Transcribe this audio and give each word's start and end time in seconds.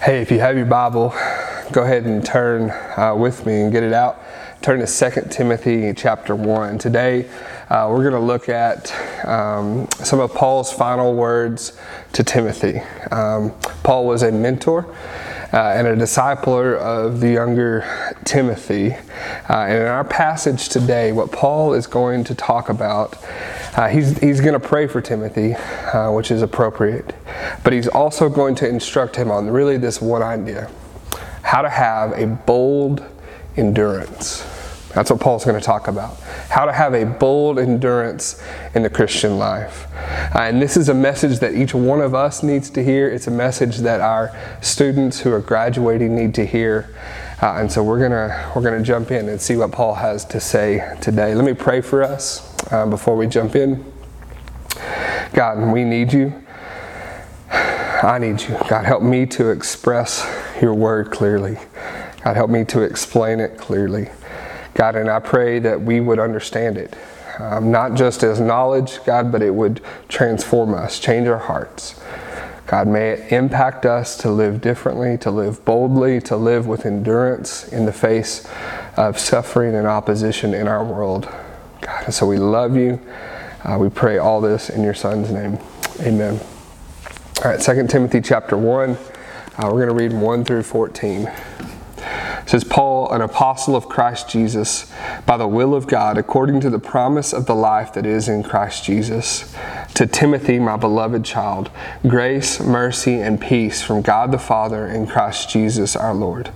Hey, 0.00 0.22
if 0.22 0.30
you 0.30 0.38
have 0.38 0.56
your 0.56 0.64
Bible, 0.64 1.08
go 1.72 1.82
ahead 1.82 2.04
and 2.04 2.24
turn 2.24 2.70
uh, 2.96 3.16
with 3.16 3.44
me 3.44 3.62
and 3.62 3.72
get 3.72 3.82
it 3.82 3.92
out. 3.92 4.22
Turn 4.62 4.78
to 4.78 4.86
2 4.86 5.28
Timothy 5.28 5.92
chapter 5.92 6.36
1. 6.36 6.78
Today, 6.78 7.28
uh, 7.68 7.88
we're 7.90 8.08
going 8.08 8.12
to 8.12 8.20
look 8.20 8.48
at 8.48 8.94
um, 9.26 9.88
some 9.90 10.20
of 10.20 10.32
Paul's 10.32 10.72
final 10.72 11.14
words 11.14 11.76
to 12.12 12.22
Timothy. 12.22 12.78
Um, 13.10 13.52
Paul 13.82 14.06
was 14.06 14.22
a 14.22 14.30
mentor 14.30 14.94
uh, 15.52 15.56
and 15.56 15.86
a 15.86 15.96
discipler 15.96 16.76
of 16.78 17.20
the 17.20 17.30
younger 17.30 18.14
Timothy. 18.24 18.92
Uh, 19.48 19.66
and 19.66 19.82
in 19.82 19.86
our 19.86 20.04
passage 20.04 20.68
today, 20.68 21.12
what 21.12 21.32
Paul 21.32 21.74
is 21.74 21.86
going 21.86 22.24
to 22.24 22.34
talk 22.34 22.68
about, 22.68 23.16
uh, 23.76 23.88
he's, 23.88 24.18
he's 24.18 24.40
going 24.40 24.54
to 24.54 24.60
pray 24.60 24.86
for 24.86 25.00
Timothy, 25.00 25.54
uh, 25.54 26.12
which 26.12 26.30
is 26.30 26.42
appropriate, 26.42 27.14
but 27.64 27.72
he's 27.72 27.88
also 27.88 28.28
going 28.28 28.54
to 28.56 28.68
instruct 28.68 29.16
him 29.16 29.30
on 29.30 29.48
really 29.50 29.78
this 29.78 30.00
one 30.00 30.22
idea 30.22 30.70
how 31.42 31.62
to 31.62 31.70
have 31.70 32.12
a 32.12 32.26
bold 32.26 33.02
endurance. 33.56 34.44
That's 34.98 35.12
what 35.12 35.20
Paul's 35.20 35.44
going 35.44 35.56
to 35.56 35.64
talk 35.64 35.86
about. 35.86 36.18
How 36.50 36.64
to 36.64 36.72
have 36.72 36.92
a 36.92 37.04
bold 37.04 37.60
endurance 37.60 38.42
in 38.74 38.82
the 38.82 38.90
Christian 38.90 39.38
life. 39.38 39.86
Uh, 40.34 40.40
and 40.40 40.60
this 40.60 40.76
is 40.76 40.88
a 40.88 40.94
message 40.94 41.38
that 41.38 41.54
each 41.54 41.72
one 41.72 42.00
of 42.00 42.16
us 42.16 42.42
needs 42.42 42.68
to 42.70 42.82
hear. 42.82 43.08
It's 43.08 43.28
a 43.28 43.30
message 43.30 43.76
that 43.76 44.00
our 44.00 44.36
students 44.60 45.20
who 45.20 45.32
are 45.32 45.38
graduating 45.38 46.16
need 46.16 46.34
to 46.34 46.44
hear. 46.44 46.92
Uh, 47.40 47.58
and 47.58 47.70
so 47.70 47.80
we're 47.80 48.00
gonna 48.00 48.50
we're 48.56 48.62
gonna 48.62 48.82
jump 48.82 49.12
in 49.12 49.28
and 49.28 49.40
see 49.40 49.54
what 49.54 49.70
Paul 49.70 49.94
has 49.94 50.24
to 50.24 50.40
say 50.40 50.96
today. 51.00 51.32
Let 51.32 51.44
me 51.44 51.54
pray 51.54 51.80
for 51.80 52.02
us 52.02 52.52
uh, 52.72 52.84
before 52.84 53.16
we 53.16 53.28
jump 53.28 53.54
in. 53.54 53.84
God, 55.32 55.72
we 55.72 55.84
need 55.84 56.12
you. 56.12 56.32
I 57.52 58.18
need 58.18 58.42
you. 58.42 58.58
God, 58.68 58.84
help 58.84 59.04
me 59.04 59.26
to 59.26 59.50
express 59.50 60.26
your 60.60 60.74
word 60.74 61.12
clearly. 61.12 61.56
God, 62.24 62.34
help 62.34 62.50
me 62.50 62.64
to 62.64 62.82
explain 62.82 63.38
it 63.38 63.58
clearly. 63.58 64.08
God, 64.78 64.94
and 64.94 65.10
I 65.10 65.18
pray 65.18 65.58
that 65.58 65.82
we 65.82 65.98
would 65.98 66.20
understand 66.20 66.78
it, 66.78 66.96
um, 67.40 67.72
not 67.72 67.94
just 67.94 68.22
as 68.22 68.38
knowledge, 68.38 69.00
God, 69.04 69.32
but 69.32 69.42
it 69.42 69.50
would 69.50 69.80
transform 70.08 70.72
us, 70.72 71.00
change 71.00 71.26
our 71.26 71.36
hearts. 71.38 72.00
God, 72.68 72.86
may 72.86 73.10
it 73.10 73.32
impact 73.32 73.84
us 73.84 74.16
to 74.18 74.30
live 74.30 74.60
differently, 74.60 75.18
to 75.18 75.32
live 75.32 75.64
boldly, 75.64 76.20
to 76.20 76.36
live 76.36 76.68
with 76.68 76.86
endurance 76.86 77.66
in 77.66 77.86
the 77.86 77.92
face 77.92 78.48
of 78.96 79.18
suffering 79.18 79.74
and 79.74 79.88
opposition 79.88 80.54
in 80.54 80.68
our 80.68 80.84
world. 80.84 81.28
God, 81.80 82.04
and 82.04 82.14
so 82.14 82.24
we 82.24 82.36
love 82.36 82.76
you. 82.76 83.00
Uh, 83.64 83.78
we 83.80 83.88
pray 83.88 84.18
all 84.18 84.40
this 84.40 84.70
in 84.70 84.84
your 84.84 84.94
Son's 84.94 85.32
name. 85.32 85.58
Amen. 86.02 86.38
All 87.44 87.50
right, 87.50 87.60
2 87.60 87.88
Timothy 87.88 88.20
chapter 88.20 88.56
1. 88.56 88.90
Uh, 88.90 88.96
we're 89.64 89.84
going 89.84 89.88
to 89.88 89.94
read 89.94 90.12
1 90.12 90.44
through 90.44 90.62
14 90.62 91.28
says 92.48 92.64
Paul, 92.64 93.12
an 93.12 93.20
apostle 93.20 93.76
of 93.76 93.90
Christ 93.90 94.30
Jesus, 94.30 94.90
by 95.26 95.36
the 95.36 95.46
will 95.46 95.74
of 95.74 95.86
God, 95.86 96.16
according 96.16 96.60
to 96.60 96.70
the 96.70 96.78
promise 96.78 97.34
of 97.34 97.44
the 97.44 97.54
life 97.54 97.92
that 97.92 98.06
is 98.06 98.26
in 98.26 98.42
Christ 98.42 98.84
Jesus. 98.84 99.54
To 99.96 100.06
Timothy, 100.06 100.58
my 100.58 100.78
beloved 100.78 101.26
child, 101.26 101.70
grace, 102.06 102.58
mercy, 102.58 103.20
and 103.20 103.38
peace 103.38 103.82
from 103.82 104.00
God 104.00 104.32
the 104.32 104.38
Father 104.38 104.86
and 104.86 105.06
Christ 105.10 105.50
Jesus 105.50 105.94
our 105.94 106.14
Lord. 106.14 106.50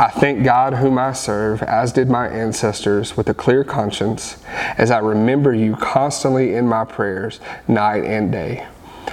I 0.00 0.08
thank 0.08 0.42
God 0.42 0.72
whom 0.72 0.98
I 0.98 1.12
serve, 1.12 1.62
as 1.62 1.92
did 1.92 2.08
my 2.08 2.26
ancestors, 2.26 3.14
with 3.14 3.28
a 3.28 3.34
clear 3.34 3.62
conscience, 3.62 4.38
as 4.78 4.90
I 4.90 5.00
remember 5.00 5.54
you 5.54 5.76
constantly 5.76 6.54
in 6.54 6.66
my 6.66 6.86
prayers, 6.86 7.40
night 7.68 8.04
and 8.04 8.32
day. 8.32 8.66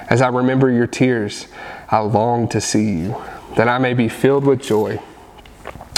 As 0.10 0.22
I 0.22 0.30
remember 0.30 0.72
your 0.72 0.88
tears, 0.88 1.48
I 1.90 2.00
long 2.00 2.48
to 2.48 2.62
see 2.62 2.92
you, 2.92 3.22
that 3.58 3.68
I 3.68 3.78
may 3.78 3.94
be 3.94 4.08
filled 4.08 4.46
with 4.46 4.62
joy 4.62 5.02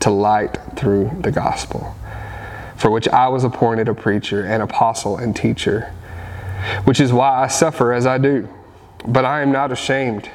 to 0.00 0.10
light 0.10 0.58
through 0.76 1.10
the 1.20 1.30
gospel, 1.30 1.94
for 2.76 2.90
which 2.90 3.08
I 3.08 3.28
was 3.28 3.44
appointed 3.44 3.88
a 3.88 3.94
preacher, 3.94 4.44
an 4.44 4.60
apostle, 4.60 5.16
and 5.16 5.34
teacher, 5.34 5.92
which 6.84 7.00
is 7.00 7.12
why 7.12 7.42
I 7.42 7.48
suffer 7.48 7.92
as 7.92 8.06
I 8.06 8.18
do. 8.18 8.48
But 9.06 9.24
I 9.24 9.42
am 9.42 9.52
not 9.52 9.72
ashamed, 9.72 10.28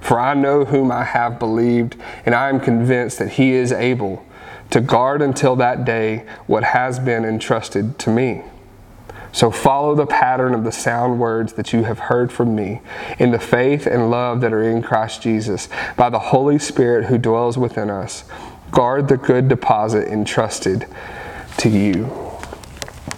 for 0.00 0.18
I 0.18 0.34
know 0.34 0.64
whom 0.64 0.90
I 0.90 1.04
have 1.04 1.38
believed, 1.38 1.96
and 2.24 2.34
I 2.34 2.48
am 2.48 2.60
convinced 2.60 3.18
that 3.18 3.32
he 3.32 3.52
is 3.52 3.72
able 3.72 4.24
to 4.70 4.80
guard 4.80 5.22
until 5.22 5.56
that 5.56 5.84
day 5.84 6.24
what 6.46 6.64
has 6.64 6.98
been 6.98 7.24
entrusted 7.24 7.98
to 8.00 8.10
me. 8.10 8.42
So 9.32 9.50
follow 9.50 9.94
the 9.94 10.06
pattern 10.06 10.54
of 10.54 10.64
the 10.64 10.72
sound 10.72 11.20
words 11.20 11.52
that 11.54 11.72
you 11.72 11.84
have 11.84 11.98
heard 11.98 12.32
from 12.32 12.54
me 12.54 12.80
in 13.18 13.32
the 13.32 13.38
faith 13.38 13.86
and 13.86 14.10
love 14.10 14.40
that 14.40 14.52
are 14.52 14.62
in 14.62 14.82
Christ 14.82 15.20
Jesus 15.20 15.68
by 15.94 16.08
the 16.08 16.18
Holy 16.18 16.58
Spirit 16.58 17.04
who 17.04 17.18
dwells 17.18 17.58
within 17.58 17.90
us. 17.90 18.24
Guard 18.70 19.08
the 19.08 19.16
good 19.16 19.48
deposit 19.48 20.08
entrusted 20.08 20.86
to 21.58 21.68
you. 21.68 22.10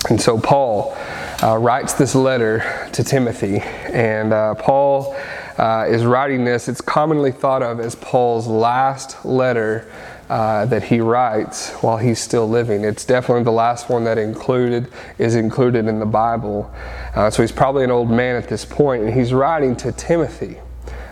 And 0.09 0.20
so 0.20 0.38
Paul 0.38 0.97
uh, 1.42 1.56
writes 1.56 1.94
this 1.94 2.14
letter 2.14 2.88
to 2.92 3.04
Timothy, 3.04 3.58
and 3.58 4.32
uh, 4.32 4.54
Paul 4.54 5.16
uh, 5.58 5.87
is 5.88 6.04
writing 6.04 6.44
this. 6.44 6.69
It's 6.69 6.81
commonly 6.81 7.32
thought 7.32 7.62
of 7.62 7.81
as 7.81 7.94
Paul's 7.94 8.47
last 8.47 9.25
letter 9.25 9.91
uh, 10.28 10.66
that 10.66 10.82
he 10.84 11.00
writes 11.00 11.70
while 11.82 11.97
he's 11.97 12.20
still 12.20 12.48
living. 12.48 12.84
It's 12.84 13.04
definitely 13.04 13.44
the 13.44 13.50
last 13.50 13.88
one 13.88 14.04
that 14.04 14.19
included 14.19 14.91
is 15.19 15.34
included 15.34 15.87
in 15.87 15.98
the 15.98 16.06
Bible. 16.06 16.72
Uh, 17.14 17.31
so 17.31 17.42
he's 17.42 17.53
probably 17.53 17.84
an 17.84 17.91
old 17.91 18.10
man 18.10 18.37
at 18.37 18.48
this 18.48 18.64
point, 18.64 19.03
and 19.03 19.12
he's 19.12 19.32
writing 19.32 19.75
to 19.76 19.92
Timothy. 19.92 20.58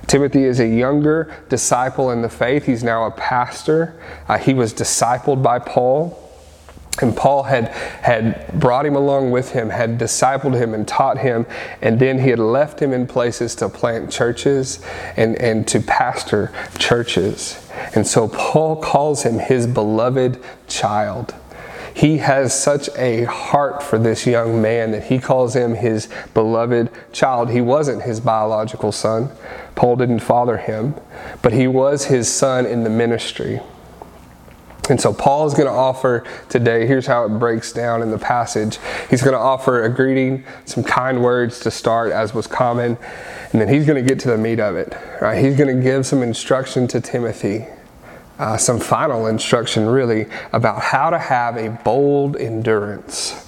Timothy 0.07 0.45
is 0.45 0.61
a 0.61 0.67
younger 0.67 1.35
disciple 1.49 2.11
in 2.11 2.23
the 2.23 2.29
faith. 2.29 2.67
He's 2.67 2.85
now 2.85 3.05
a 3.07 3.11
pastor. 3.11 4.01
Uh, 4.29 4.39
he 4.39 4.55
was 4.55 4.73
discipled 4.73 5.43
by 5.43 5.59
Paul. 5.59 6.23
And 7.03 7.15
Paul 7.15 7.43
had, 7.43 7.69
had 7.69 8.59
brought 8.59 8.87
him 8.87 8.97
along 8.97 9.31
with 9.31 9.53
him, 9.53 9.69
had 9.69 9.99
discipled 9.99 10.55
him 10.55 10.73
and 10.73 10.89
taught 10.89 11.19
him, 11.19 11.45
and 11.83 12.01
then 12.01 12.19
he 12.19 12.31
had 12.31 12.39
left 12.39 12.81
him 12.81 12.93
in 12.95 13.07
places 13.07 13.55
to 13.57 13.69
plant 13.69 14.11
churches 14.11 14.83
and, 15.17 15.37
and 15.37 15.69
to 15.69 15.81
pastor 15.81 16.53
churches. 16.79 17.69
And 17.95 18.07
so 18.07 18.29
Paul 18.29 18.77
calls 18.77 19.25
him 19.25 19.39
his 19.39 19.67
beloved 19.67 20.43
child. 20.69 21.35
He 21.97 22.19
has 22.19 22.53
such 22.53 22.91
a 22.99 23.25
heart 23.25 23.83
for 23.83 23.99
this 23.99 24.27
young 24.27 24.61
man 24.61 24.91
that 24.91 25.05
he 25.05 25.19
calls 25.19 25.57
him 25.57 25.75
his 25.75 26.11
beloved 26.35 26.91
child. 27.11 27.49
He 27.49 27.63
wasn't 27.63 28.03
his 28.03 28.21
biological 28.21 28.93
son. 28.93 29.31
Paul 29.77 29.97
didn't 29.97 30.19
father 30.19 30.59
him, 30.59 30.95
but 31.41 31.55
he 31.55 31.67
was 31.67 32.05
his 32.05 32.31
son 32.31 32.67
in 32.67 32.85
the 32.85 32.91
ministry. 32.91 33.61
And 34.91 35.01
so 35.01 35.15
Paul 35.15 35.47
is 35.47 35.55
going 35.55 35.69
to 35.69 35.73
offer 35.73 36.23
today, 36.51 36.87
here's 36.87 37.07
how 37.07 37.25
it 37.25 37.31
breaks 37.31 37.73
down 37.73 38.03
in 38.03 38.11
the 38.11 38.19
passage. 38.19 38.79
He's 39.09 39.23
going 39.23 39.33
to 39.33 39.41
offer 39.41 39.83
a 39.83 39.89
greeting, 39.89 40.45
some 40.67 40.85
kind 40.85 41.23
words 41.23 41.61
to 41.61 41.71
start, 41.71 42.13
as 42.13 42.35
was 42.35 42.47
common, 42.47 42.99
and 43.53 43.61
then 43.61 43.71
he's 43.71 43.87
going 43.87 43.97
to 43.97 44.07
get 44.07 44.21
to 44.21 44.29
the 44.29 44.37
meat 44.37 44.61
of 44.61 44.77
it. 44.77 44.95
Right? 45.23 45.43
He's 45.43 45.57
going 45.57 45.75
to 45.75 45.83
give 45.83 46.05
some 46.05 46.23
instruction 46.23 46.89
to 46.89 47.01
Timothy 47.01 47.65
uh, 48.39 48.57
some 48.57 48.79
final 48.79 49.27
instruction, 49.27 49.87
really, 49.87 50.27
about 50.53 50.83
how 50.83 51.11
to 51.11 51.19
have 51.19 51.57
a 51.57 51.71
bold 51.85 52.37
endurance. 52.37 53.43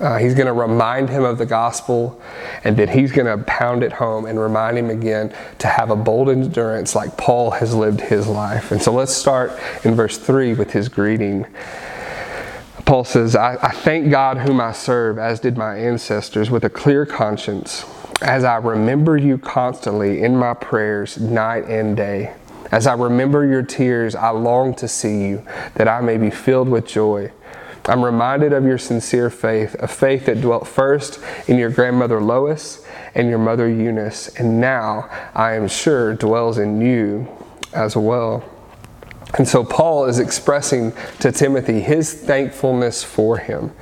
Uh, 0.00 0.16
he's 0.18 0.34
going 0.34 0.46
to 0.46 0.52
remind 0.52 1.08
him 1.10 1.24
of 1.24 1.38
the 1.38 1.46
gospel, 1.46 2.20
and 2.62 2.76
then 2.76 2.88
he's 2.88 3.10
going 3.10 3.26
to 3.26 3.44
pound 3.44 3.82
it 3.82 3.92
home 3.92 4.26
and 4.26 4.38
remind 4.38 4.78
him 4.78 4.90
again 4.90 5.34
to 5.58 5.66
have 5.66 5.90
a 5.90 5.96
bold 5.96 6.28
endurance 6.28 6.94
like 6.94 7.16
Paul 7.16 7.50
has 7.50 7.74
lived 7.74 8.00
his 8.02 8.28
life. 8.28 8.70
And 8.70 8.80
so 8.80 8.92
let's 8.92 9.12
start 9.12 9.52
in 9.84 9.96
verse 9.96 10.16
3 10.16 10.54
with 10.54 10.70
his 10.70 10.88
greeting. 10.88 11.46
Paul 12.84 13.02
says, 13.04 13.34
I, 13.34 13.58
I 13.60 13.72
thank 13.72 14.08
God 14.08 14.38
whom 14.38 14.60
I 14.60 14.70
serve, 14.70 15.18
as 15.18 15.40
did 15.40 15.58
my 15.58 15.76
ancestors, 15.76 16.48
with 16.48 16.64
a 16.64 16.70
clear 16.70 17.04
conscience, 17.04 17.84
as 18.22 18.44
I 18.44 18.56
remember 18.56 19.16
you 19.16 19.36
constantly 19.36 20.22
in 20.22 20.36
my 20.36 20.54
prayers, 20.54 21.18
night 21.18 21.64
and 21.64 21.96
day. 21.96 22.34
As 22.70 22.86
I 22.86 22.94
remember 22.94 23.46
your 23.46 23.62
tears, 23.62 24.14
I 24.14 24.30
long 24.30 24.74
to 24.76 24.88
see 24.88 25.26
you, 25.26 25.46
that 25.74 25.88
I 25.88 26.00
may 26.00 26.16
be 26.16 26.30
filled 26.30 26.68
with 26.68 26.86
joy. 26.86 27.32
I'm 27.86 28.04
reminded 28.04 28.52
of 28.52 28.64
your 28.64 28.76
sincere 28.76 29.30
faith, 29.30 29.74
a 29.78 29.88
faith 29.88 30.26
that 30.26 30.42
dwelt 30.42 30.68
first 30.68 31.18
in 31.46 31.56
your 31.56 31.70
grandmother 31.70 32.20
Lois 32.20 32.86
and 33.14 33.30
your 33.30 33.38
mother 33.38 33.66
Eunice, 33.66 34.28
and 34.36 34.60
now 34.60 35.08
I 35.34 35.54
am 35.54 35.68
sure 35.68 36.14
dwells 36.14 36.58
in 36.58 36.82
you 36.82 37.26
as 37.72 37.96
well. 37.96 38.44
And 39.34 39.46
so 39.46 39.62
Paul 39.62 40.06
is 40.06 40.18
expressing 40.18 40.92
to 41.20 41.30
Timothy 41.30 41.80
his 41.80 42.14
thankfulness 42.14 43.04
for 43.04 43.36
him. 43.36 43.72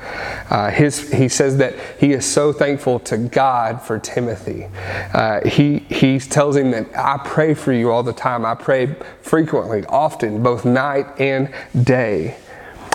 Uh, 0.50 0.70
his, 0.70 1.12
he 1.12 1.28
says 1.28 1.58
that 1.58 1.74
he 2.00 2.12
is 2.12 2.26
so 2.26 2.52
thankful 2.52 2.98
to 3.00 3.16
God 3.16 3.80
for 3.80 3.98
Timothy. 3.98 4.66
Uh, 5.14 5.46
he, 5.48 5.80
he 5.88 6.18
tells 6.18 6.56
him 6.56 6.72
that 6.72 6.88
I 6.96 7.20
pray 7.24 7.54
for 7.54 7.72
you 7.72 7.92
all 7.92 8.02
the 8.02 8.12
time. 8.12 8.44
I 8.44 8.54
pray 8.54 8.96
frequently, 9.22 9.84
often, 9.86 10.42
both 10.42 10.64
night 10.64 11.06
and 11.20 11.54
day. 11.80 12.36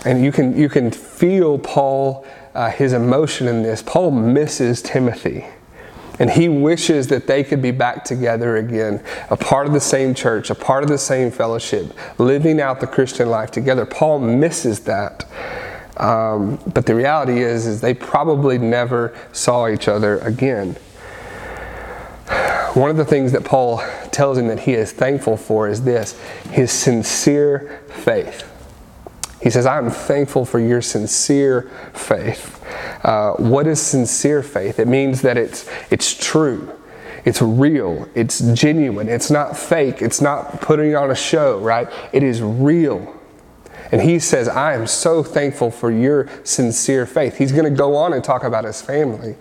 And 0.04 0.24
you 0.24 0.31
can, 0.31 0.57
you 0.57 0.68
can 0.68 0.92
feel 0.92 1.57
Paul, 1.57 2.25
uh, 2.54 2.69
his 2.69 2.92
emotion 2.92 3.47
in 3.47 3.63
this. 3.63 3.81
Paul 3.81 4.12
misses 4.12 4.81
Timothy. 4.81 5.45
And 6.21 6.29
he 6.29 6.50
wishes 6.50 7.07
that 7.07 7.25
they 7.25 7.44
could 7.44 7.63
be 7.63 7.71
back 7.71 8.03
together 8.03 8.57
again, 8.57 9.03
a 9.31 9.35
part 9.35 9.65
of 9.65 9.73
the 9.73 9.79
same 9.79 10.13
church, 10.13 10.51
a 10.51 10.56
part 10.56 10.83
of 10.83 10.89
the 10.89 11.00
same 11.00 11.31
fellowship, 11.31 11.97
living 12.19 12.62
out 12.62 12.79
the 12.79 12.85
Christian 12.85 13.27
life 13.27 13.50
together. 13.50 13.88
Paul 13.88 14.19
misses 14.19 14.81
that. 14.81 15.25
Um, 15.97 16.59
but 16.71 16.85
the 16.85 16.94
reality 16.94 17.41
is, 17.41 17.65
is 17.65 17.81
they 17.81 17.95
probably 17.95 18.59
never 18.59 19.18
saw 19.31 19.68
each 19.68 19.88
other 19.88 20.19
again. 20.19 20.75
One 22.75 22.91
of 22.91 22.97
the 22.97 23.06
things 23.06 23.31
that 23.31 23.44
Paul 23.44 23.83
tells 24.12 24.38
him 24.38 24.47
that 24.50 24.59
he 24.59 24.75
is 24.75 24.91
thankful 24.91 25.38
for 25.38 25.68
is 25.68 25.81
this 25.81 26.21
his 26.51 26.71
sincere 26.71 27.81
faith. 27.89 28.47
He 29.41 29.50
says, 29.50 29.65
I 29.65 29.79
am 29.79 29.89
thankful 29.89 30.45
for 30.45 30.59
your 30.59 30.83
sincere 30.83 31.63
faith. 31.94 32.60
Uh, 33.03 33.33
what 33.33 33.68
is 33.68 33.81
sincere 33.81 34.44
faith? 34.44 34.80
It 34.80 34.88
means 34.88 35.21
that 35.21 35.38
it's, 35.38 35.69
it's 35.89 36.13
true. 36.13 36.71
It's 37.25 37.42
real. 37.42 38.07
It's 38.15 38.39
genuine. 38.53 39.07
It's 39.07 39.30
not 39.30 39.57
fake. 39.57 40.01
It's 40.01 40.21
not 40.21 40.62
putting 40.62 40.95
on 40.95 41.12
a 41.12 41.15
show, 41.15 41.59
right? 41.59 41.88
It 42.13 42.24
is 42.24 42.42
real. 42.42 43.18
And 43.92 44.01
he 44.01 44.19
says, 44.19 44.48
I 44.48 44.74
am 44.74 44.88
so 44.88 45.21
thankful 45.21 45.69
for 45.69 45.92
your 45.92 46.30
sincere 46.44 47.06
faith. 47.06 47.38
He's 47.38 47.51
going 47.51 47.65
to 47.65 47.77
go 47.77 47.95
on 47.95 48.13
and 48.13 48.24
talk 48.24 48.44
about 48.44 48.63
his 48.63 48.81
family. 48.81 49.36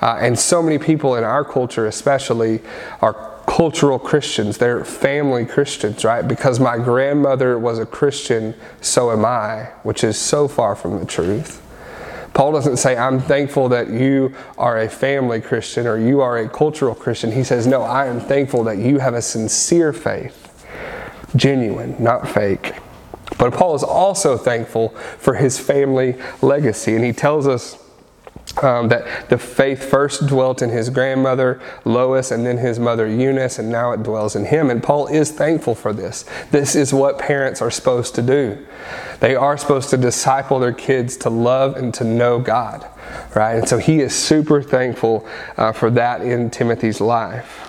Uh, 0.00 0.18
and 0.20 0.38
so 0.38 0.62
many 0.62 0.78
people 0.78 1.16
in 1.16 1.24
our 1.24 1.44
culture, 1.44 1.86
especially, 1.86 2.60
are 3.00 3.42
cultural 3.48 3.98
Christians. 3.98 4.58
They're 4.58 4.84
family 4.84 5.44
Christians, 5.44 6.04
right? 6.04 6.22
Because 6.26 6.60
my 6.60 6.78
grandmother 6.78 7.58
was 7.58 7.80
a 7.80 7.86
Christian, 7.86 8.54
so 8.80 9.10
am 9.10 9.24
I, 9.24 9.64
which 9.82 10.04
is 10.04 10.16
so 10.16 10.46
far 10.46 10.76
from 10.76 11.00
the 11.00 11.06
truth. 11.06 11.60
Paul 12.38 12.52
doesn't 12.52 12.76
say, 12.76 12.96
I'm 12.96 13.18
thankful 13.18 13.68
that 13.70 13.90
you 13.90 14.32
are 14.56 14.78
a 14.78 14.88
family 14.88 15.40
Christian 15.40 15.88
or 15.88 15.98
you 15.98 16.20
are 16.20 16.38
a 16.38 16.48
cultural 16.48 16.94
Christian. 16.94 17.32
He 17.32 17.42
says, 17.42 17.66
No, 17.66 17.82
I 17.82 18.06
am 18.06 18.20
thankful 18.20 18.62
that 18.62 18.78
you 18.78 19.00
have 19.00 19.14
a 19.14 19.20
sincere 19.20 19.92
faith, 19.92 20.64
genuine, 21.34 21.96
not 21.98 22.28
fake. 22.28 22.74
But 23.38 23.54
Paul 23.54 23.74
is 23.74 23.82
also 23.82 24.36
thankful 24.36 24.90
for 25.18 25.34
his 25.34 25.58
family 25.58 26.14
legacy. 26.40 26.94
And 26.94 27.04
he 27.04 27.12
tells 27.12 27.48
us 27.48 27.76
um, 28.62 28.88
that 28.88 29.28
the 29.28 29.38
faith 29.38 29.84
first 29.84 30.26
dwelt 30.26 30.62
in 30.62 30.70
his 30.70 30.90
grandmother 30.90 31.60
Lois 31.84 32.30
and 32.30 32.46
then 32.46 32.58
his 32.58 32.78
mother 32.78 33.06
Eunice, 33.06 33.58
and 33.58 33.70
now 33.70 33.92
it 33.92 34.02
dwells 34.02 34.36
in 34.36 34.46
him. 34.46 34.70
And 34.70 34.82
Paul 34.82 35.06
is 35.08 35.30
thankful 35.30 35.74
for 35.74 35.92
this. 35.92 36.24
This 36.50 36.74
is 36.74 36.92
what 36.92 37.18
parents 37.18 37.60
are 37.62 37.70
supposed 37.70 38.14
to 38.16 38.22
do. 38.22 38.66
They 39.20 39.34
are 39.34 39.56
supposed 39.56 39.90
to 39.90 39.96
disciple 39.96 40.58
their 40.58 40.72
kids 40.72 41.16
to 41.18 41.30
love 41.30 41.76
and 41.76 41.92
to 41.94 42.04
know 42.04 42.38
God, 42.38 42.88
right? 43.34 43.54
And 43.54 43.68
so 43.68 43.78
he 43.78 44.00
is 44.00 44.14
super 44.14 44.62
thankful 44.62 45.26
uh, 45.56 45.72
for 45.72 45.90
that 45.90 46.22
in 46.22 46.50
Timothy's 46.50 47.00
life. 47.00 47.68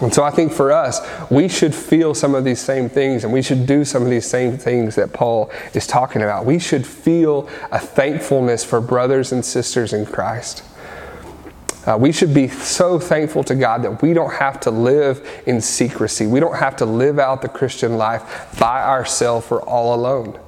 And 0.00 0.12
so 0.12 0.24
I 0.24 0.30
think 0.30 0.52
for 0.52 0.72
us, 0.72 1.00
we 1.30 1.48
should 1.48 1.74
feel 1.74 2.14
some 2.14 2.34
of 2.34 2.44
these 2.44 2.60
same 2.60 2.88
things 2.88 3.24
and 3.24 3.32
we 3.32 3.42
should 3.42 3.66
do 3.66 3.84
some 3.84 4.02
of 4.02 4.08
these 4.08 4.26
same 4.26 4.56
things 4.56 4.94
that 4.94 5.12
Paul 5.12 5.50
is 5.74 5.86
talking 5.86 6.22
about. 6.22 6.46
We 6.46 6.58
should 6.58 6.86
feel 6.86 7.48
a 7.70 7.78
thankfulness 7.78 8.64
for 8.64 8.80
brothers 8.80 9.32
and 9.32 9.44
sisters 9.44 9.92
in 9.92 10.06
Christ. 10.06 10.62
Uh, 11.86 11.96
we 11.98 12.12
should 12.12 12.32
be 12.32 12.48
so 12.48 12.98
thankful 12.98 13.42
to 13.44 13.54
God 13.54 13.82
that 13.82 14.02
we 14.02 14.12
don't 14.12 14.32
have 14.32 14.60
to 14.60 14.70
live 14.70 15.26
in 15.46 15.60
secrecy. 15.60 16.26
We 16.26 16.40
don't 16.40 16.56
have 16.56 16.76
to 16.76 16.86
live 16.86 17.18
out 17.18 17.42
the 17.42 17.48
Christian 17.48 17.96
life 17.96 18.54
by 18.58 18.82
ourselves 18.82 19.50
or 19.50 19.62
all 19.62 19.94
alone. 19.94 20.38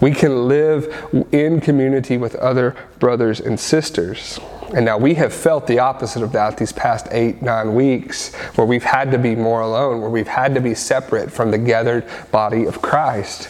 We 0.00 0.12
can 0.12 0.48
live 0.48 0.94
in 1.32 1.60
community 1.60 2.18
with 2.18 2.34
other 2.36 2.76
brothers 2.98 3.40
and 3.40 3.58
sisters. 3.58 4.38
And 4.74 4.84
now 4.84 4.98
we 4.98 5.14
have 5.14 5.32
felt 5.32 5.66
the 5.66 5.78
opposite 5.78 6.22
of 6.22 6.32
that 6.32 6.56
these 6.56 6.72
past 6.72 7.06
eight, 7.12 7.40
nine 7.40 7.74
weeks, 7.74 8.34
where 8.56 8.66
we've 8.66 8.82
had 8.82 9.10
to 9.12 9.18
be 9.18 9.36
more 9.36 9.60
alone, 9.60 10.00
where 10.00 10.10
we've 10.10 10.26
had 10.26 10.54
to 10.54 10.60
be 10.60 10.74
separate 10.74 11.30
from 11.30 11.50
the 11.50 11.58
gathered 11.58 12.04
body 12.32 12.64
of 12.64 12.82
Christ. 12.82 13.48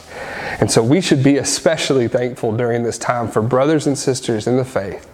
And 0.61 0.71
so 0.71 0.83
we 0.83 1.01
should 1.01 1.23
be 1.23 1.39
especially 1.39 2.09
thankful 2.09 2.55
during 2.55 2.83
this 2.83 2.99
time 2.99 3.29
for 3.29 3.41
brothers 3.41 3.87
and 3.87 3.97
sisters 3.97 4.47
in 4.47 4.57
the 4.57 4.65
faith. 4.65 5.11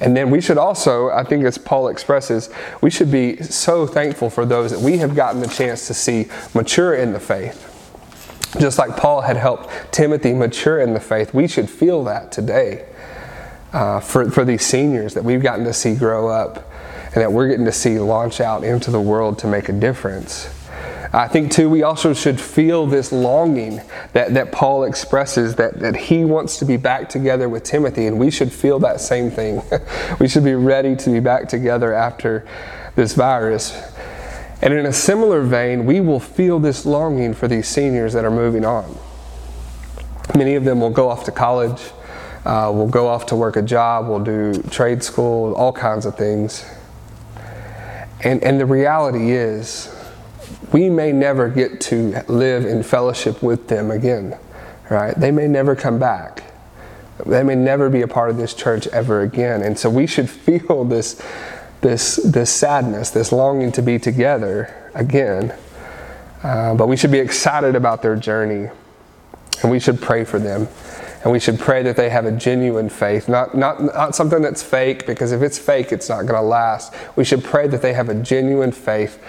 And 0.00 0.16
then 0.16 0.30
we 0.30 0.40
should 0.40 0.58
also, 0.58 1.10
I 1.10 1.24
think 1.24 1.44
as 1.44 1.58
Paul 1.58 1.88
expresses, 1.88 2.50
we 2.80 2.90
should 2.90 3.10
be 3.10 3.42
so 3.42 3.86
thankful 3.86 4.30
for 4.30 4.46
those 4.46 4.70
that 4.70 4.80
we 4.80 4.98
have 4.98 5.14
gotten 5.14 5.40
the 5.40 5.48
chance 5.48 5.86
to 5.88 5.94
see 5.94 6.28
mature 6.54 6.94
in 6.94 7.12
the 7.12 7.20
faith. 7.20 7.66
Just 8.58 8.78
like 8.78 8.96
Paul 8.96 9.20
had 9.20 9.36
helped 9.36 9.70
Timothy 9.92 10.32
mature 10.32 10.80
in 10.80 10.94
the 10.94 11.00
faith, 11.00 11.32
we 11.32 11.46
should 11.46 11.70
feel 11.70 12.02
that 12.04 12.32
today 12.32 12.86
uh, 13.72 14.00
for, 14.00 14.30
for 14.30 14.44
these 14.44 14.64
seniors 14.64 15.14
that 15.14 15.24
we've 15.24 15.42
gotten 15.42 15.64
to 15.64 15.72
see 15.72 15.94
grow 15.94 16.28
up 16.28 16.70
and 17.06 17.22
that 17.22 17.32
we're 17.32 17.48
getting 17.48 17.64
to 17.64 17.72
see 17.72 17.98
launch 17.98 18.40
out 18.40 18.64
into 18.64 18.90
the 18.90 19.00
world 19.00 19.38
to 19.40 19.46
make 19.46 19.68
a 19.68 19.72
difference. 19.72 20.48
I 21.12 21.26
think, 21.26 21.50
too, 21.50 21.68
we 21.68 21.82
also 21.82 22.14
should 22.14 22.40
feel 22.40 22.86
this 22.86 23.10
longing 23.10 23.80
that, 24.12 24.34
that 24.34 24.52
Paul 24.52 24.84
expresses 24.84 25.56
that, 25.56 25.80
that 25.80 25.96
he 25.96 26.24
wants 26.24 26.60
to 26.60 26.64
be 26.64 26.76
back 26.76 27.08
together 27.08 27.48
with 27.48 27.64
Timothy, 27.64 28.06
and 28.06 28.16
we 28.16 28.30
should 28.30 28.52
feel 28.52 28.78
that 28.80 29.00
same 29.00 29.28
thing. 29.28 29.60
we 30.20 30.28
should 30.28 30.44
be 30.44 30.54
ready 30.54 30.94
to 30.94 31.10
be 31.10 31.18
back 31.18 31.48
together 31.48 31.92
after 31.92 32.46
this 32.94 33.14
virus. 33.14 33.76
And 34.62 34.72
in 34.72 34.86
a 34.86 34.92
similar 34.92 35.42
vein, 35.42 35.84
we 35.84 36.00
will 36.00 36.20
feel 36.20 36.60
this 36.60 36.86
longing 36.86 37.34
for 37.34 37.48
these 37.48 37.66
seniors 37.66 38.12
that 38.12 38.24
are 38.24 38.30
moving 38.30 38.64
on. 38.64 38.96
Many 40.36 40.54
of 40.54 40.64
them 40.64 40.80
will 40.80 40.90
go 40.90 41.08
off 41.08 41.24
to 41.24 41.32
college 41.32 41.80
uh, 42.44 42.70
we'll 42.72 42.88
go 42.88 43.06
off 43.06 43.26
to 43.26 43.36
work 43.36 43.56
a 43.56 43.62
job, 43.62 44.08
we'll 44.08 44.24
do 44.24 44.54
trade 44.70 45.02
school, 45.02 45.54
all 45.54 45.72
kinds 45.72 46.06
of 46.06 46.16
things. 46.16 46.64
And, 48.22 48.42
and 48.42 48.60
the 48.60 48.66
reality 48.66 49.32
is, 49.32 49.94
we 50.72 50.88
may 50.88 51.12
never 51.12 51.48
get 51.48 51.80
to 51.82 52.22
live 52.28 52.64
in 52.64 52.82
fellowship 52.82 53.42
with 53.42 53.68
them 53.68 53.90
again, 53.90 54.38
right? 54.90 55.14
They 55.18 55.30
may 55.30 55.48
never 55.48 55.74
come 55.74 55.98
back. 55.98 56.44
They 57.26 57.42
may 57.42 57.54
never 57.54 57.90
be 57.90 58.02
a 58.02 58.08
part 58.08 58.30
of 58.30 58.36
this 58.36 58.54
church 58.54 58.86
ever 58.88 59.22
again. 59.22 59.62
And 59.62 59.78
so 59.78 59.90
we 59.90 60.06
should 60.06 60.30
feel 60.30 60.84
this, 60.84 61.20
this, 61.80 62.16
this 62.16 62.50
sadness, 62.50 63.10
this 63.10 63.32
longing 63.32 63.72
to 63.72 63.82
be 63.82 63.98
together 63.98 64.90
again. 64.94 65.54
Uh, 66.42 66.74
but 66.74 66.88
we 66.88 66.96
should 66.96 67.10
be 67.10 67.18
excited 67.18 67.74
about 67.74 68.00
their 68.00 68.16
journey 68.16 68.70
and 69.62 69.70
we 69.70 69.78
should 69.78 70.00
pray 70.00 70.24
for 70.24 70.38
them. 70.38 70.68
And 71.22 71.32
we 71.32 71.38
should 71.38 71.58
pray 71.58 71.82
that 71.82 71.96
they 71.96 72.08
have 72.08 72.24
a 72.24 72.32
genuine 72.32 72.88
faith, 72.88 73.28
not, 73.28 73.54
not, 73.54 73.82
not 73.82 74.14
something 74.14 74.40
that's 74.40 74.62
fake, 74.62 75.06
because 75.06 75.32
if 75.32 75.42
it's 75.42 75.58
fake, 75.58 75.92
it's 75.92 76.08
not 76.08 76.22
going 76.22 76.40
to 76.40 76.46
last. 76.46 76.94
We 77.14 77.24
should 77.24 77.44
pray 77.44 77.68
that 77.68 77.82
they 77.82 77.92
have 77.92 78.08
a 78.08 78.14
genuine 78.14 78.72
faith. 78.72 79.22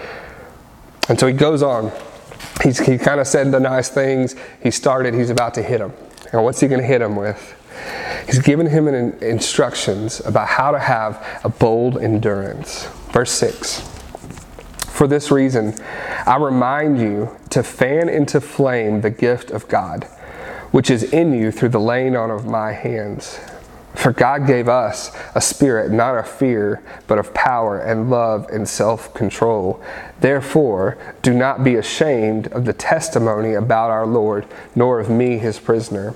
And 1.08 1.20
so 1.20 1.26
he 1.26 1.34
goes 1.34 1.62
on. 1.62 1.92
He's, 2.62 2.78
he 2.78 2.96
kind 2.96 3.20
of 3.20 3.26
said 3.26 3.52
the 3.52 3.60
nice 3.60 3.90
things. 3.90 4.36
He 4.62 4.70
started, 4.70 5.12
he's 5.12 5.28
about 5.28 5.52
to 5.54 5.62
hit 5.62 5.80
him. 5.80 5.92
And 6.32 6.42
what's 6.44 6.60
he 6.60 6.68
going 6.68 6.80
to 6.80 6.86
hit 6.86 7.02
him 7.02 7.14
with? 7.14 7.58
He's 8.26 8.38
given 8.38 8.66
him 8.66 8.88
an 8.88 9.18
instructions 9.20 10.20
about 10.20 10.48
how 10.48 10.70
to 10.70 10.78
have 10.78 11.40
a 11.44 11.50
bold 11.50 11.98
endurance. 11.98 12.86
Verse 13.10 13.32
6. 13.32 13.80
For 14.86 15.06
this 15.06 15.30
reason, 15.30 15.74
I 16.26 16.36
remind 16.36 17.00
you 17.00 17.36
to 17.50 17.62
fan 17.62 18.08
into 18.08 18.40
flame 18.40 19.02
the 19.02 19.10
gift 19.10 19.50
of 19.50 19.68
God 19.68 20.06
which 20.72 20.90
is 20.90 21.04
in 21.04 21.32
you 21.32 21.52
through 21.52 21.68
the 21.68 21.80
laying 21.80 22.16
on 22.16 22.30
of 22.30 22.46
my 22.46 22.72
hands. 22.72 23.38
For 23.94 24.10
God 24.10 24.46
gave 24.46 24.68
us 24.68 25.14
a 25.34 25.40
spirit 25.40 25.92
not 25.92 26.16
of 26.16 26.26
fear, 26.26 26.82
but 27.06 27.18
of 27.18 27.34
power 27.34 27.78
and 27.78 28.10
love 28.10 28.48
and 28.50 28.66
self 28.66 29.12
control. 29.14 29.82
Therefore, 30.20 30.96
do 31.20 31.34
not 31.34 31.62
be 31.62 31.76
ashamed 31.76 32.48
of 32.48 32.64
the 32.64 32.72
testimony 32.72 33.54
about 33.54 33.90
our 33.90 34.06
Lord, 34.06 34.46
nor 34.74 34.98
of 34.98 35.10
me, 35.10 35.38
his 35.38 35.60
prisoner, 35.60 36.14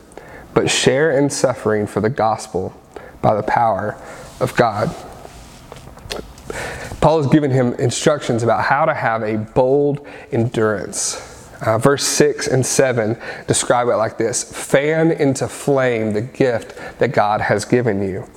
but 0.54 0.70
share 0.70 1.16
in 1.16 1.28
suffering 1.28 1.86
for 1.86 2.00
the 2.00 2.10
gospel 2.10 2.74
by 3.20 3.34
the 3.34 3.42
power 3.42 4.00
of 4.40 4.56
God. 4.56 4.94
Paul 7.02 7.22
has 7.22 7.30
given 7.30 7.50
him 7.50 7.74
instructions 7.74 8.42
about 8.42 8.64
how 8.64 8.86
to 8.86 8.94
have 8.94 9.22
a 9.22 9.36
bold 9.36 10.04
endurance 10.32 11.35
uh, 11.60 11.78
verse 11.78 12.04
6 12.04 12.48
and 12.48 12.64
7 12.64 13.16
describe 13.46 13.88
it 13.88 13.96
like 13.96 14.18
this 14.18 14.42
Fan 14.42 15.10
into 15.12 15.48
flame 15.48 16.12
the 16.12 16.22
gift 16.22 16.76
that 16.98 17.12
God 17.12 17.40
has 17.40 17.64
given 17.64 18.02
you. 18.02 18.28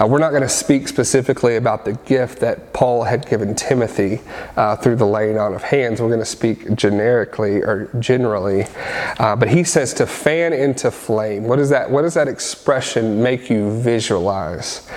Uh, 0.00 0.06
we're 0.06 0.18
not 0.18 0.30
going 0.30 0.42
to 0.42 0.48
speak 0.48 0.88
specifically 0.88 1.56
about 1.56 1.84
the 1.84 1.92
gift 1.92 2.40
that 2.40 2.72
Paul 2.72 3.04
had 3.04 3.28
given 3.28 3.54
Timothy 3.54 4.20
uh, 4.56 4.76
through 4.76 4.96
the 4.96 5.06
laying 5.06 5.38
on 5.38 5.52
of 5.52 5.62
hands. 5.62 6.00
We're 6.00 6.08
going 6.08 6.20
to 6.20 6.24
speak 6.24 6.74
generically 6.74 7.56
or 7.56 7.90
generally. 7.98 8.64
Uh, 9.18 9.36
but 9.36 9.48
he 9.48 9.62
says 9.62 9.92
to 9.94 10.06
fan 10.06 10.54
into 10.54 10.90
flame. 10.90 11.44
What, 11.44 11.58
is 11.58 11.68
that, 11.68 11.90
what 11.90 12.02
does 12.02 12.14
that 12.14 12.28
expression 12.28 13.22
make 13.22 13.50
you 13.50 13.78
visualize? 13.78 14.88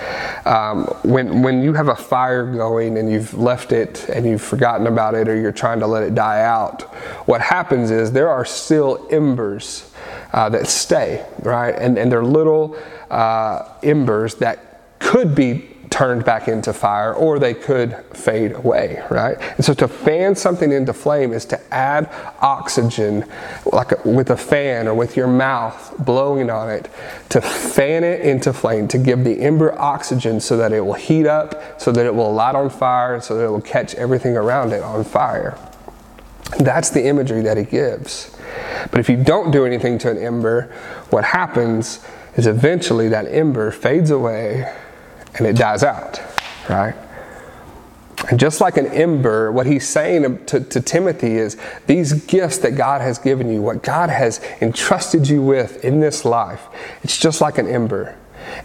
Um, 0.46 0.84
when, 1.02 1.42
when 1.42 1.62
you 1.62 1.74
have 1.74 1.88
a 1.88 1.96
fire 1.96 2.50
going 2.50 2.96
and 2.96 3.12
you've 3.12 3.34
left 3.34 3.72
it 3.72 4.08
and 4.08 4.24
you've 4.24 4.42
forgotten 4.42 4.86
about 4.86 5.14
it 5.14 5.28
or 5.28 5.38
you're 5.38 5.52
trying 5.52 5.80
to 5.80 5.86
let 5.86 6.02
it 6.02 6.14
die 6.14 6.40
out, 6.40 6.82
what 7.26 7.42
happens 7.42 7.90
is 7.90 8.12
there 8.12 8.30
are 8.30 8.46
still 8.46 9.06
embers 9.10 9.92
uh, 10.32 10.48
that 10.48 10.66
stay, 10.66 11.26
right? 11.40 11.74
And, 11.74 11.98
and 11.98 12.10
they're 12.10 12.24
little 12.24 12.76
uh, 13.10 13.68
embers 13.82 14.36
that 14.36 14.73
could 15.14 15.32
be 15.32 15.64
turned 15.90 16.24
back 16.24 16.48
into 16.48 16.72
fire 16.72 17.14
or 17.14 17.38
they 17.38 17.54
could 17.54 17.96
fade 18.14 18.50
away, 18.50 19.00
right? 19.12 19.38
And 19.54 19.64
so 19.64 19.72
to 19.74 19.86
fan 19.86 20.34
something 20.34 20.72
into 20.72 20.92
flame 20.92 21.32
is 21.32 21.44
to 21.44 21.72
add 21.72 22.12
oxygen, 22.40 23.24
like 23.64 24.04
with 24.04 24.30
a 24.30 24.36
fan 24.36 24.88
or 24.88 24.94
with 24.94 25.16
your 25.16 25.28
mouth 25.28 25.94
blowing 26.00 26.50
on 26.50 26.68
it, 26.68 26.90
to 27.28 27.40
fan 27.40 28.02
it 28.02 28.22
into 28.22 28.52
flame, 28.52 28.88
to 28.88 28.98
give 28.98 29.22
the 29.22 29.40
ember 29.40 29.78
oxygen 29.78 30.40
so 30.40 30.56
that 30.56 30.72
it 30.72 30.80
will 30.80 30.94
heat 30.94 31.28
up, 31.28 31.80
so 31.80 31.92
that 31.92 32.04
it 32.04 32.12
will 32.12 32.34
light 32.34 32.56
on 32.56 32.68
fire, 32.68 33.20
so 33.20 33.36
that 33.36 33.44
it 33.44 33.50
will 33.50 33.60
catch 33.60 33.94
everything 33.94 34.36
around 34.36 34.72
it 34.72 34.82
on 34.82 35.04
fire. 35.04 35.56
That's 36.58 36.90
the 36.90 37.06
imagery 37.06 37.42
that 37.42 37.56
he 37.56 37.62
gives. 37.62 38.36
But 38.90 38.98
if 38.98 39.08
you 39.08 39.22
don't 39.22 39.52
do 39.52 39.64
anything 39.64 39.96
to 39.98 40.10
an 40.10 40.18
ember, 40.18 40.74
what 41.10 41.22
happens 41.22 42.04
is 42.34 42.48
eventually 42.48 43.08
that 43.10 43.26
ember 43.26 43.70
fades 43.70 44.10
away 44.10 44.74
and 45.36 45.46
it 45.46 45.56
dies 45.56 45.82
out, 45.82 46.20
right? 46.68 46.94
And 48.30 48.40
just 48.40 48.60
like 48.60 48.76
an 48.76 48.86
ember, 48.86 49.52
what 49.52 49.66
he's 49.66 49.86
saying 49.86 50.46
to, 50.46 50.60
to, 50.60 50.80
Timothy 50.80 51.36
is 51.36 51.56
these 51.86 52.12
gifts 52.24 52.58
that 52.58 52.76
God 52.76 53.00
has 53.00 53.18
given 53.18 53.50
you, 53.50 53.60
what 53.60 53.82
God 53.82 54.08
has 54.08 54.40
entrusted 54.60 55.28
you 55.28 55.42
with 55.42 55.84
in 55.84 56.00
this 56.00 56.24
life, 56.24 56.66
it's 57.02 57.18
just 57.18 57.40
like 57.40 57.58
an 57.58 57.68
ember. 57.68 58.16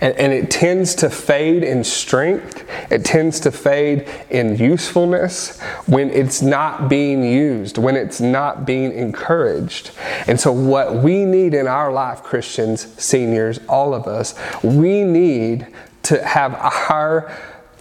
And, 0.02 0.16
and 0.16 0.34
it 0.34 0.52
tends 0.52 0.94
to 0.96 1.10
fade 1.10 1.64
in 1.64 1.84
strength, 1.84 2.66
it 2.92 3.06
tends 3.06 3.40
to 3.42 3.52
fade 3.52 4.08
in 4.30 4.58
usefulness 4.58 5.60
when 5.88 6.10
it's 6.10 6.42
not 6.42 6.90
being 6.90 7.24
used, 7.24 7.78
when 7.78 7.96
it's 7.96 8.20
not 8.20 8.66
being 8.66 8.92
encouraged. 8.92 9.92
And 10.28 10.40
so, 10.40 10.52
what 10.52 10.96
we 10.96 11.26
need 11.26 11.54
in 11.54 11.68
our 11.68 11.92
life, 11.92 12.24
Christians, 12.24 12.94
seniors, 13.02 13.60
all 13.68 13.94
of 13.94 14.06
us, 14.06 14.36
we 14.64 15.04
need 15.04 15.68
to 16.10 16.26
have 16.26 16.56
our 16.56 17.32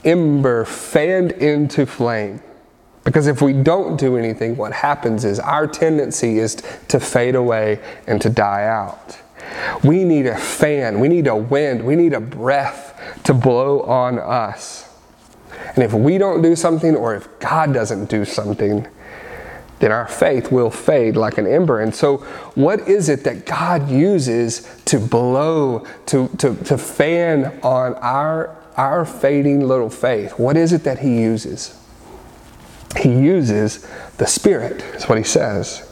ember 0.04 0.66
fanned 0.66 1.32
into 1.32 1.86
flame. 1.86 2.42
Because 3.04 3.26
if 3.26 3.40
we 3.40 3.54
don't 3.54 3.98
do 3.98 4.18
anything, 4.18 4.54
what 4.58 4.72
happens 4.72 5.24
is 5.24 5.40
our 5.40 5.66
tendency 5.66 6.38
is 6.38 6.56
to 6.88 7.00
fade 7.00 7.34
away 7.34 7.80
and 8.06 8.20
to 8.20 8.28
die 8.28 8.66
out. 8.66 9.18
We 9.82 10.04
need 10.04 10.26
a 10.26 10.36
fan, 10.36 11.00
we 11.00 11.08
need 11.08 11.26
a 11.26 11.34
wind, 11.34 11.82
we 11.82 11.96
need 11.96 12.12
a 12.12 12.20
breath 12.20 13.00
to 13.24 13.32
blow 13.32 13.80
on 13.80 14.18
us. 14.18 14.86
And 15.74 15.82
if 15.82 15.94
we 15.94 16.18
don't 16.18 16.42
do 16.42 16.54
something, 16.54 16.94
or 16.94 17.14
if 17.14 17.26
God 17.38 17.72
doesn't 17.72 18.10
do 18.10 18.26
something, 18.26 18.86
then 19.80 19.92
our 19.92 20.08
faith 20.08 20.50
will 20.50 20.70
fade 20.70 21.16
like 21.16 21.38
an 21.38 21.46
ember. 21.46 21.80
And 21.80 21.94
so, 21.94 22.18
what 22.54 22.88
is 22.88 23.08
it 23.08 23.24
that 23.24 23.46
God 23.46 23.90
uses 23.90 24.68
to 24.86 24.98
blow, 24.98 25.86
to, 26.06 26.28
to, 26.38 26.54
to 26.64 26.78
fan 26.78 27.58
on 27.62 27.94
our, 27.96 28.56
our 28.76 29.04
fading 29.04 29.66
little 29.66 29.90
faith? 29.90 30.38
What 30.38 30.56
is 30.56 30.72
it 30.72 30.84
that 30.84 30.98
He 30.98 31.20
uses? 31.20 31.74
He 32.96 33.10
uses 33.10 33.86
the 34.16 34.26
Spirit, 34.26 34.82
is 34.94 35.08
what 35.08 35.18
He 35.18 35.24
says. 35.24 35.87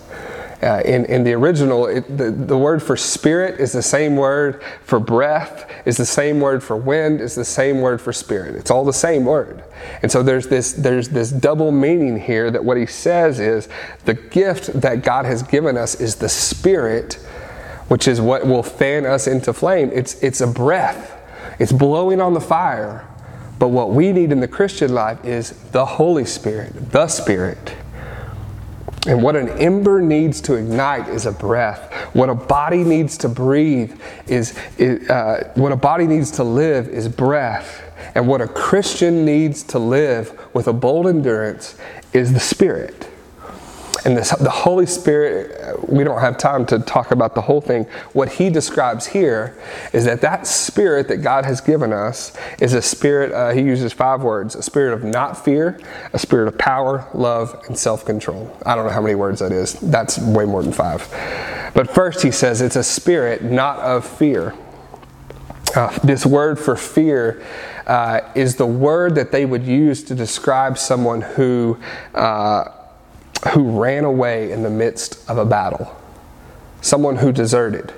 Uh, 0.67 0.81
in, 0.85 1.05
in 1.05 1.23
the 1.23 1.33
original, 1.33 1.87
it, 1.87 2.19
the, 2.19 2.29
the 2.29 2.59
word 2.59 2.83
for 2.83 2.97
spirit 2.97 3.61
is 3.61 3.71
the 3.71 3.83
same 3.83 4.17
word 4.17 4.61
for 4.83 4.99
breath, 4.99 5.71
is 5.87 5.97
the 5.97 6.05
same 6.05 6.41
word 6.41 6.61
for 6.61 6.77
wind, 6.77 7.21
is 7.21 7.37
the 7.37 7.45
same 7.45 7.81
word 7.81 8.01
for 8.01 8.13
spirit. 8.13 8.57
It's 8.57 8.69
all 8.69 8.85
the 8.85 8.93
same 8.93 9.25
word. 9.25 9.63
And 10.03 10.11
so 10.11 10.25
there's 10.25 10.49
this, 10.49 10.73
there's 10.73 11.11
this 11.11 11.31
double 11.31 11.71
meaning 11.71 12.19
here 12.19 12.51
that 12.51 12.65
what 12.65 12.77
he 12.77 12.85
says 12.85 13.39
is 13.39 13.69
the 14.07 14.15
gift 14.15 14.81
that 14.81 15.05
God 15.05 15.25
has 15.25 15.45
given 15.45 15.77
us 15.77 16.01
is 16.01 16.17
the 16.17 16.29
spirit, 16.29 17.15
which 17.87 18.09
is 18.09 18.21
what 18.21 18.45
will 18.45 18.65
fan 18.65 19.07
us 19.07 19.29
into 19.29 19.53
flame. 19.53 19.93
It's, 19.95 20.21
it's 20.21 20.41
a 20.41 20.49
breath, 20.49 21.17
it's 21.61 21.71
blowing 21.71 22.21
on 22.21 22.35
the 22.35 22.41
fire. 22.41 23.07
But 23.61 23.69
what 23.69 23.91
we 23.91 24.11
need 24.11 24.33
in 24.33 24.41
the 24.41 24.49
Christian 24.49 24.93
life 24.93 25.25
is 25.25 25.51
the 25.71 25.87
Holy 25.87 26.25
Spirit, 26.25 26.91
the 26.91 27.07
Spirit. 27.07 27.77
And 29.07 29.23
what 29.23 29.37
an 29.37 29.49
ember 29.51 30.03
needs 30.03 30.41
to 30.43 30.55
ignite 30.55 31.09
is 31.09 31.27
a 31.27 31.33
breath. 31.33 31.93
What 32.15 32.29
a 32.29 32.35
body 32.35 32.83
needs 32.83 33.17
to 33.19 33.29
breathe 33.29 33.99
is, 34.27 34.59
is 34.79 35.09
uh, 35.09 35.53
what 35.55 35.71
a 35.71 35.77
body 35.77 36.07
needs 36.07 36.33
to 36.33 36.45
live 36.45 36.89
is 36.89 37.09
breath. 37.09 37.83
And 38.15 38.27
what 38.27 38.41
a 38.41 38.49
Christian 38.49 39.25
needs 39.25 39.63
to 39.65 39.79
live 39.79 40.39
with 40.55 40.67
a 40.67 40.73
bold 40.73 41.07
endurance 41.07 41.77
is 42.13 42.33
the 42.33 42.41
Spirit. 42.41 43.09
And 44.07 44.17
this, 44.17 44.31
the 44.31 44.49
Holy 44.49 44.87
Spirit, 44.87 45.91
we 45.91 46.05
don't 46.05 46.21
have 46.21 46.39
time 46.39 46.65
to 46.67 46.79
talk 46.79 47.11
about 47.11 47.35
the 47.35 47.41
whole 47.41 47.61
thing. 47.61 47.87
What 48.13 48.29
he 48.29 48.51
describes 48.51 49.05
here 49.05 49.59
is 49.93 50.05
that 50.05 50.21
that 50.21 50.47
spirit 50.47 51.09
that 51.09 51.17
God 51.17 51.45
has 51.45 51.61
given 51.61 51.93
us 51.93 52.33
is 52.61 52.73
a 52.73 52.81
spirit, 52.81 53.33
uh, 53.33 53.51
he 53.51 53.63
uses 53.63 53.93
five 53.93 54.23
words 54.23 54.55
a 54.55 54.63
spirit 54.63 54.95
of 54.95 55.03
not 55.03 55.45
fear, 55.45 55.81
a 56.13 56.21
spirit 56.21 56.47
of 56.47 56.57
power, 56.57 57.09
love, 57.15 57.61
and 57.67 57.77
self 57.77 58.05
control. 58.05 58.57
I 58.65 58.77
don't 58.77 58.87
know 58.87 58.93
how 58.93 59.01
many 59.01 59.17
words 59.17 59.41
that 59.41 59.51
is. 59.51 59.73
That's 59.81 60.21
way 60.21 60.45
more 60.45 60.63
than 60.63 60.73
five. 60.73 61.01
But 61.75 61.91
first, 61.91 62.23
he 62.23 62.31
says 62.31 62.61
it's 62.61 62.77
a 62.77 62.85
spirit 62.85 63.43
not 63.43 63.81
of 63.81 64.07
fear. 64.07 64.55
Uh, 65.75 65.91
this 66.05 66.25
word 66.25 66.61
for 66.61 66.77
fear 66.77 67.45
uh, 67.89 68.21
is 68.37 68.55
the 68.55 68.67
word 68.67 69.17
that 69.17 69.33
they 69.33 69.45
would 69.45 69.65
use 69.65 70.05
to 70.05 70.15
describe 70.15 70.79
someone 70.79 71.23
who 71.23 71.77
uh, 72.15 72.71
who 73.49 73.81
ran 73.81 74.05
away 74.05 74.53
in 74.53 74.63
the 74.63 74.71
midst 74.71 75.29
of 75.29 75.39
a 75.39 75.45
battle, 75.45 75.95
someone 76.81 77.17
who 77.17 77.33
deserted, 77.33 77.93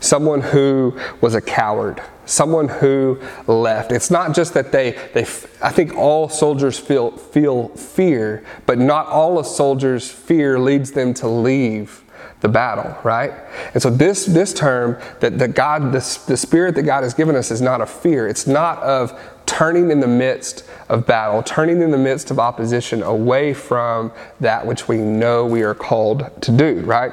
someone 0.00 0.40
who 0.40 0.98
was 1.20 1.34
a 1.34 1.40
coward, 1.40 2.02
someone 2.26 2.68
who 2.68 3.20
left. 3.46 3.92
It's 3.92 4.10
not 4.10 4.34
just 4.34 4.54
that 4.54 4.72
they, 4.72 4.92
they 5.14 5.22
I 5.62 5.70
think 5.70 5.94
all 5.96 6.28
soldiers 6.28 6.78
feel, 6.78 7.16
feel 7.16 7.68
fear, 7.68 8.44
but 8.66 8.78
not 8.78 9.06
all 9.06 9.38
a 9.38 9.44
soldier's 9.44 10.10
fear 10.10 10.58
leads 10.58 10.92
them 10.92 11.14
to 11.14 11.28
leave 11.28 12.02
the 12.40 12.48
battle, 12.48 12.96
right? 13.04 13.32
And 13.72 13.80
so 13.82 13.88
this 13.88 14.26
this 14.26 14.52
term 14.52 14.98
that, 15.20 15.38
that 15.38 15.54
God, 15.54 15.92
this, 15.92 16.18
the 16.18 16.36
spirit 16.36 16.74
that 16.74 16.82
God 16.82 17.04
has 17.04 17.14
given 17.14 17.36
us 17.36 17.50
is 17.50 17.62
not 17.62 17.80
a 17.80 17.86
fear. 17.86 18.26
It's 18.26 18.48
not 18.48 18.78
of 18.80 19.18
turning 19.52 19.90
in 19.90 20.00
the 20.00 20.08
midst 20.08 20.64
of 20.88 21.06
battle, 21.06 21.42
turning 21.42 21.82
in 21.82 21.90
the 21.90 21.98
midst 21.98 22.30
of 22.30 22.38
opposition 22.38 23.02
away 23.02 23.52
from 23.52 24.10
that 24.40 24.66
which 24.66 24.88
we 24.88 24.96
know 24.96 25.44
we 25.44 25.62
are 25.62 25.74
called 25.74 26.30
to 26.40 26.50
do, 26.50 26.80
right? 26.80 27.12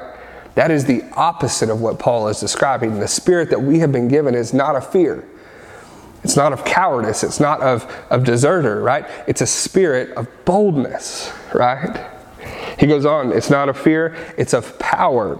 That 0.54 0.70
is 0.70 0.86
the 0.86 1.04
opposite 1.12 1.68
of 1.68 1.82
what 1.82 1.98
Paul 1.98 2.28
is 2.28 2.40
describing. 2.40 2.98
The 2.98 3.08
spirit 3.08 3.50
that 3.50 3.60
we 3.60 3.80
have 3.80 3.92
been 3.92 4.08
given 4.08 4.34
is 4.34 4.54
not 4.54 4.74
a 4.74 4.80
fear. 4.80 5.28
It's 6.24 6.34
not 6.34 6.54
of 6.54 6.64
cowardice. 6.64 7.22
It's 7.22 7.40
not 7.40 7.60
of, 7.60 7.84
of 8.08 8.24
deserter, 8.24 8.80
right? 8.80 9.04
It's 9.26 9.42
a 9.42 9.46
spirit 9.46 10.10
of 10.16 10.26
boldness, 10.46 11.30
right? 11.54 12.10
He 12.78 12.86
goes 12.86 13.04
on, 13.04 13.32
it's 13.32 13.50
not 13.50 13.68
of 13.68 13.78
fear, 13.78 14.16
it's 14.38 14.54
of 14.54 14.78
power. 14.78 15.38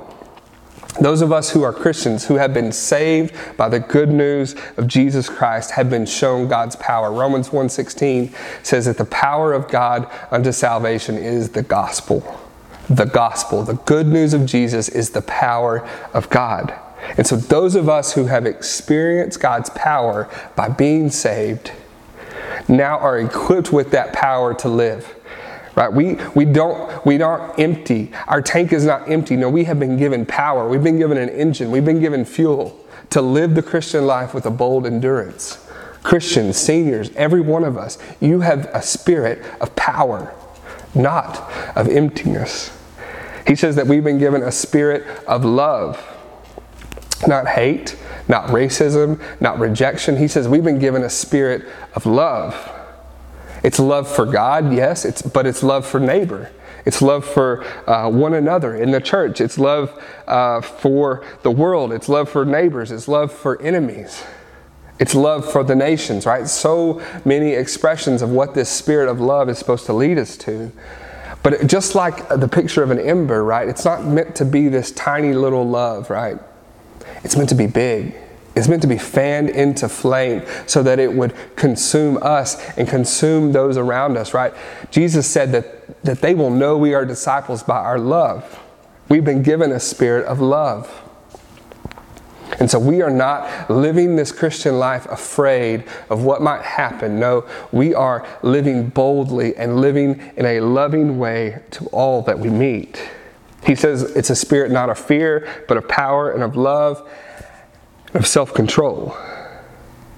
Those 0.98 1.22
of 1.22 1.32
us 1.32 1.50
who 1.50 1.62
are 1.62 1.72
Christians, 1.72 2.26
who 2.26 2.34
have 2.34 2.52
been 2.52 2.72
saved 2.72 3.34
by 3.56 3.68
the 3.68 3.80
good 3.80 4.08
news 4.08 4.54
of 4.76 4.86
Jesus 4.86 5.28
Christ, 5.28 5.72
have 5.72 5.88
been 5.88 6.06
shown 6.06 6.48
God's 6.48 6.76
power. 6.76 7.12
Romans 7.12 7.52
1:16 7.52 8.34
says 8.62 8.86
that 8.86 8.98
the 8.98 9.04
power 9.04 9.52
of 9.52 9.68
God 9.68 10.06
unto 10.30 10.52
salvation 10.52 11.16
is 11.16 11.50
the 11.50 11.62
gospel. 11.62 12.22
The 12.88 13.06
gospel, 13.06 13.62
the 13.62 13.74
good 13.74 14.08
news 14.08 14.34
of 14.34 14.46
Jesus 14.46 14.88
is 14.88 15.10
the 15.10 15.22
power 15.22 15.86
of 16.12 16.28
God. 16.28 16.74
And 17.16 17.26
so, 17.26 17.36
those 17.36 17.74
of 17.74 17.88
us 17.88 18.12
who 18.12 18.26
have 18.26 18.46
experienced 18.46 19.40
God's 19.40 19.70
power 19.70 20.28
by 20.56 20.68
being 20.68 21.10
saved 21.10 21.72
now 22.68 22.98
are 22.98 23.18
equipped 23.18 23.72
with 23.72 23.90
that 23.92 24.12
power 24.12 24.54
to 24.54 24.68
live. 24.68 25.14
Right? 25.76 25.92
We, 25.92 26.14
we, 26.34 26.44
don't, 26.44 27.04
we 27.06 27.20
aren't 27.22 27.58
empty. 27.58 28.12
Our 28.26 28.42
tank 28.42 28.72
is 28.72 28.84
not 28.84 29.10
empty. 29.10 29.36
No, 29.36 29.48
we 29.48 29.64
have 29.64 29.78
been 29.78 29.96
given 29.96 30.26
power. 30.26 30.68
We've 30.68 30.82
been 30.82 30.98
given 30.98 31.16
an 31.16 31.28
engine. 31.28 31.70
We've 31.70 31.84
been 31.84 32.00
given 32.00 32.24
fuel 32.24 32.78
to 33.10 33.22
live 33.22 33.54
the 33.54 33.62
Christian 33.62 34.06
life 34.06 34.34
with 34.34 34.46
a 34.46 34.50
bold 34.50 34.86
endurance. 34.86 35.66
Christians, 36.02 36.56
seniors, 36.56 37.10
every 37.10 37.40
one 37.40 37.64
of 37.64 37.76
us, 37.76 37.98
you 38.20 38.40
have 38.40 38.66
a 38.72 38.82
spirit 38.82 39.44
of 39.60 39.74
power, 39.76 40.34
not 40.94 41.50
of 41.76 41.88
emptiness. 41.88 42.76
He 43.46 43.54
says 43.54 43.76
that 43.76 43.86
we've 43.86 44.04
been 44.04 44.18
given 44.18 44.42
a 44.42 44.52
spirit 44.52 45.04
of 45.26 45.44
love, 45.44 46.02
not 47.26 47.48
hate, 47.48 47.96
not 48.28 48.46
racism, 48.46 49.20
not 49.40 49.58
rejection. 49.58 50.16
He 50.16 50.28
says 50.28 50.48
we've 50.48 50.64
been 50.64 50.78
given 50.78 51.02
a 51.02 51.10
spirit 51.10 51.66
of 51.94 52.06
love. 52.06 52.54
It's 53.62 53.78
love 53.78 54.08
for 54.08 54.24
God, 54.24 54.72
yes, 54.72 55.04
it's, 55.04 55.22
but 55.22 55.46
it's 55.46 55.62
love 55.62 55.86
for 55.86 56.00
neighbor. 56.00 56.50
It's 56.86 57.02
love 57.02 57.24
for 57.24 57.64
uh, 57.88 58.10
one 58.10 58.34
another 58.34 58.74
in 58.74 58.90
the 58.90 59.00
church. 59.00 59.40
It's 59.40 59.58
love 59.58 60.02
uh, 60.26 60.60
for 60.62 61.24
the 61.42 61.50
world. 61.50 61.92
It's 61.92 62.08
love 62.08 62.28
for 62.28 62.44
neighbors. 62.44 62.90
It's 62.90 63.06
love 63.06 63.32
for 63.32 63.60
enemies. 63.60 64.24
It's 64.98 65.14
love 65.14 65.50
for 65.50 65.62
the 65.64 65.74
nations, 65.74 66.26
right? 66.26 66.46
So 66.46 67.02
many 67.24 67.52
expressions 67.52 68.22
of 68.22 68.30
what 68.30 68.54
this 68.54 68.68
spirit 68.68 69.08
of 69.08 69.20
love 69.20 69.48
is 69.48 69.58
supposed 69.58 69.86
to 69.86 69.92
lead 69.92 70.18
us 70.18 70.36
to. 70.38 70.72
But 71.42 71.66
just 71.66 71.94
like 71.94 72.28
the 72.28 72.48
picture 72.48 72.82
of 72.82 72.90
an 72.90 72.98
ember, 72.98 73.42
right? 73.42 73.66
It's 73.68 73.84
not 73.84 74.04
meant 74.04 74.34
to 74.36 74.44
be 74.44 74.68
this 74.68 74.92
tiny 74.92 75.32
little 75.32 75.66
love, 75.66 76.10
right? 76.10 76.38
It's 77.24 77.36
meant 77.36 77.48
to 77.50 77.54
be 77.54 77.66
big. 77.66 78.14
It's 78.56 78.68
meant 78.68 78.82
to 78.82 78.88
be 78.88 78.98
fanned 78.98 79.50
into 79.50 79.88
flame 79.88 80.42
so 80.66 80.82
that 80.82 80.98
it 80.98 81.12
would 81.12 81.34
consume 81.56 82.18
us 82.20 82.60
and 82.76 82.88
consume 82.88 83.52
those 83.52 83.76
around 83.76 84.16
us, 84.16 84.34
right? 84.34 84.52
Jesus 84.90 85.26
said 85.26 85.52
that, 85.52 86.02
that 86.02 86.20
they 86.20 86.34
will 86.34 86.50
know 86.50 86.76
we 86.76 86.94
are 86.94 87.04
disciples 87.04 87.62
by 87.62 87.78
our 87.78 87.98
love. 87.98 88.60
We've 89.08 89.24
been 89.24 89.42
given 89.42 89.70
a 89.70 89.80
spirit 89.80 90.26
of 90.26 90.40
love. 90.40 91.06
And 92.58 92.70
so 92.70 92.78
we 92.78 93.00
are 93.00 93.10
not 93.10 93.70
living 93.70 94.16
this 94.16 94.32
Christian 94.32 94.78
life 94.78 95.06
afraid 95.06 95.84
of 96.10 96.24
what 96.24 96.42
might 96.42 96.62
happen. 96.62 97.20
No, 97.20 97.46
we 97.70 97.94
are 97.94 98.26
living 98.42 98.88
boldly 98.88 99.56
and 99.56 99.80
living 99.80 100.20
in 100.36 100.44
a 100.44 100.60
loving 100.60 101.18
way 101.18 101.60
to 101.70 101.86
all 101.86 102.22
that 102.22 102.38
we 102.38 102.50
meet. 102.50 103.00
He 103.64 103.74
says 103.74 104.02
it's 104.02 104.30
a 104.30 104.36
spirit 104.36 104.72
not 104.72 104.90
of 104.90 104.98
fear, 104.98 105.48
but 105.68 105.76
of 105.76 105.88
power 105.88 106.32
and 106.32 106.42
of 106.42 106.56
love 106.56 107.08
of 108.14 108.26
self 108.26 108.54
control. 108.54 109.16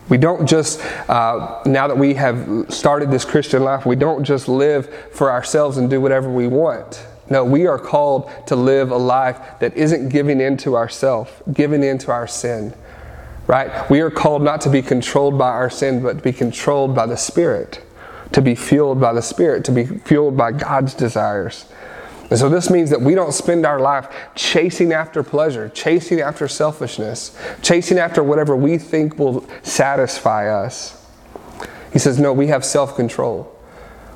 We 0.09 0.19
don't 0.19 0.47
just, 0.47 0.81
uh, 1.09 1.63
now 1.65 1.89
that 1.89 1.97
we 1.97 2.15
have 2.15 2.67
started 2.69 3.11
this 3.11 3.25
Christian 3.25 3.63
life, 3.63 3.87
we 3.87 3.97
don't 3.97 4.25
just 4.25 4.49
live 4.49 4.93
for 5.13 5.31
ourselves 5.31 5.79
and 5.79 5.89
do 5.89 6.01
whatever 6.01 6.31
we 6.31 6.47
want. 6.47 7.07
No, 7.31 7.45
we 7.45 7.67
are 7.67 7.79
called 7.79 8.31
to 8.49 8.57
live 8.57 8.91
a 8.91 8.97
life 8.97 9.39
that 9.61 9.75
isn't 9.77 10.11
giving 10.11 10.41
in 10.41 10.57
to 10.59 10.77
ourself, 10.77 11.43
giving 11.53 11.83
in 11.83 11.97
to 11.99 12.11
our 12.11 12.27
sin. 12.27 12.75
Right? 13.47 13.89
We 13.91 14.01
are 14.01 14.11
called 14.11 14.43
not 14.43 14.61
to 14.63 14.71
be 14.71 14.83
controlled 14.83 15.39
by 15.39 15.49
our 15.49 15.71
sin, 15.71 16.03
but 16.03 16.19
to 16.19 16.23
be 16.23 16.33
controlled 16.33 16.95
by 16.95 17.07
the 17.07 17.17
Spirit, 17.17 17.83
to 18.33 18.43
be 18.43 18.55
fueled 18.55 19.01
by 19.01 19.13
the 19.13 19.23
Spirit, 19.23 19.65
to 19.65 19.73
be 19.73 19.85
fueled 19.85 20.37
by 20.37 20.53
God's 20.53 20.95
desires. 20.95 21.65
And 22.33 22.39
so 22.39 22.49
this 22.49 22.71
means 22.71 22.89
that 22.89 23.03
we 23.03 23.15
don't 23.15 23.35
spend 23.35 23.67
our 23.67 23.79
life 23.79 24.09
chasing 24.35 24.91
after 24.91 25.23
pleasure, 25.23 25.69
chasing 25.69 26.23
after 26.23 26.49
selfishness, 26.49 27.39
chasing 27.61 27.99
after 27.99 28.23
whatever 28.23 28.57
we 28.57 28.79
think 28.79 29.19
will 29.19 29.47
satisfy 29.63 30.49
us. 30.49 31.07
He 31.93 31.99
says, 31.99 32.19
no, 32.19 32.33
we 32.33 32.47
have 32.47 32.65
self 32.65 32.97
control. 32.97 33.55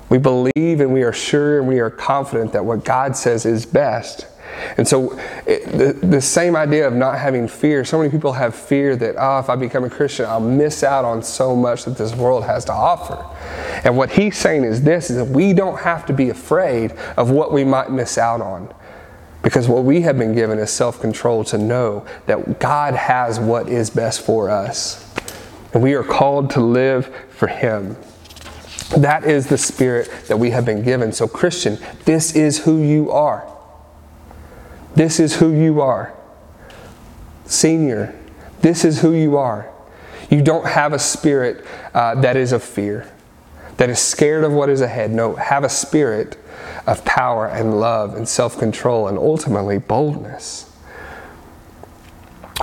We 0.08 0.16
believe 0.16 0.80
and 0.80 0.94
we 0.94 1.02
are 1.02 1.12
sure 1.12 1.58
and 1.58 1.68
we 1.68 1.78
are 1.78 1.90
confident 1.90 2.54
that 2.54 2.64
what 2.64 2.86
God 2.86 3.18
says 3.18 3.44
is 3.44 3.66
best. 3.66 4.26
And 4.76 4.86
so, 4.86 5.18
it, 5.46 5.64
the, 5.66 5.92
the 6.06 6.20
same 6.20 6.56
idea 6.56 6.86
of 6.86 6.94
not 6.94 7.18
having 7.18 7.48
fear, 7.48 7.84
so 7.84 7.98
many 7.98 8.10
people 8.10 8.32
have 8.32 8.54
fear 8.54 8.96
that, 8.96 9.16
oh, 9.18 9.38
if 9.38 9.48
I 9.48 9.56
become 9.56 9.84
a 9.84 9.90
Christian, 9.90 10.26
I'll 10.26 10.40
miss 10.40 10.82
out 10.82 11.04
on 11.04 11.22
so 11.22 11.54
much 11.54 11.84
that 11.84 11.96
this 11.96 12.14
world 12.14 12.44
has 12.44 12.64
to 12.66 12.72
offer. 12.72 13.24
And 13.84 13.96
what 13.96 14.10
he's 14.10 14.36
saying 14.36 14.64
is 14.64 14.82
this 14.82 15.10
is 15.10 15.16
that 15.16 15.26
we 15.26 15.52
don't 15.52 15.78
have 15.80 16.06
to 16.06 16.12
be 16.12 16.30
afraid 16.30 16.92
of 17.16 17.30
what 17.30 17.52
we 17.52 17.64
might 17.64 17.90
miss 17.90 18.18
out 18.18 18.40
on. 18.40 18.72
Because 19.42 19.68
what 19.68 19.84
we 19.84 20.00
have 20.00 20.18
been 20.18 20.34
given 20.34 20.58
is 20.58 20.70
self 20.70 21.00
control 21.00 21.44
to 21.44 21.58
know 21.58 22.04
that 22.26 22.58
God 22.58 22.94
has 22.94 23.38
what 23.38 23.68
is 23.68 23.90
best 23.90 24.22
for 24.22 24.50
us. 24.50 25.04
And 25.72 25.82
we 25.82 25.94
are 25.94 26.02
called 26.02 26.50
to 26.50 26.60
live 26.60 27.14
for 27.30 27.46
Him. 27.46 27.96
That 28.96 29.24
is 29.24 29.46
the 29.46 29.58
spirit 29.58 30.10
that 30.28 30.38
we 30.38 30.50
have 30.50 30.64
been 30.64 30.82
given. 30.82 31.12
So, 31.12 31.28
Christian, 31.28 31.78
this 32.04 32.34
is 32.34 32.64
who 32.64 32.82
you 32.82 33.10
are. 33.10 33.55
This 34.96 35.20
is 35.20 35.36
who 35.36 35.52
you 35.52 35.80
are. 35.80 36.14
Senior, 37.44 38.18
this 38.62 38.84
is 38.84 39.00
who 39.00 39.12
you 39.12 39.36
are. 39.36 39.70
You 40.30 40.42
don't 40.42 40.66
have 40.66 40.92
a 40.92 40.98
spirit 40.98 41.64
uh, 41.94 42.16
that 42.16 42.36
is 42.36 42.50
of 42.52 42.62
fear, 42.64 43.08
that 43.76 43.88
is 43.88 44.00
scared 44.00 44.42
of 44.42 44.52
what 44.52 44.68
is 44.68 44.80
ahead. 44.80 45.12
No, 45.12 45.36
have 45.36 45.62
a 45.62 45.68
spirit 45.68 46.36
of 46.86 47.04
power 47.04 47.46
and 47.46 47.78
love 47.78 48.14
and 48.16 48.28
self 48.28 48.58
control 48.58 49.06
and 49.06 49.18
ultimately 49.18 49.78
boldness. 49.78 50.72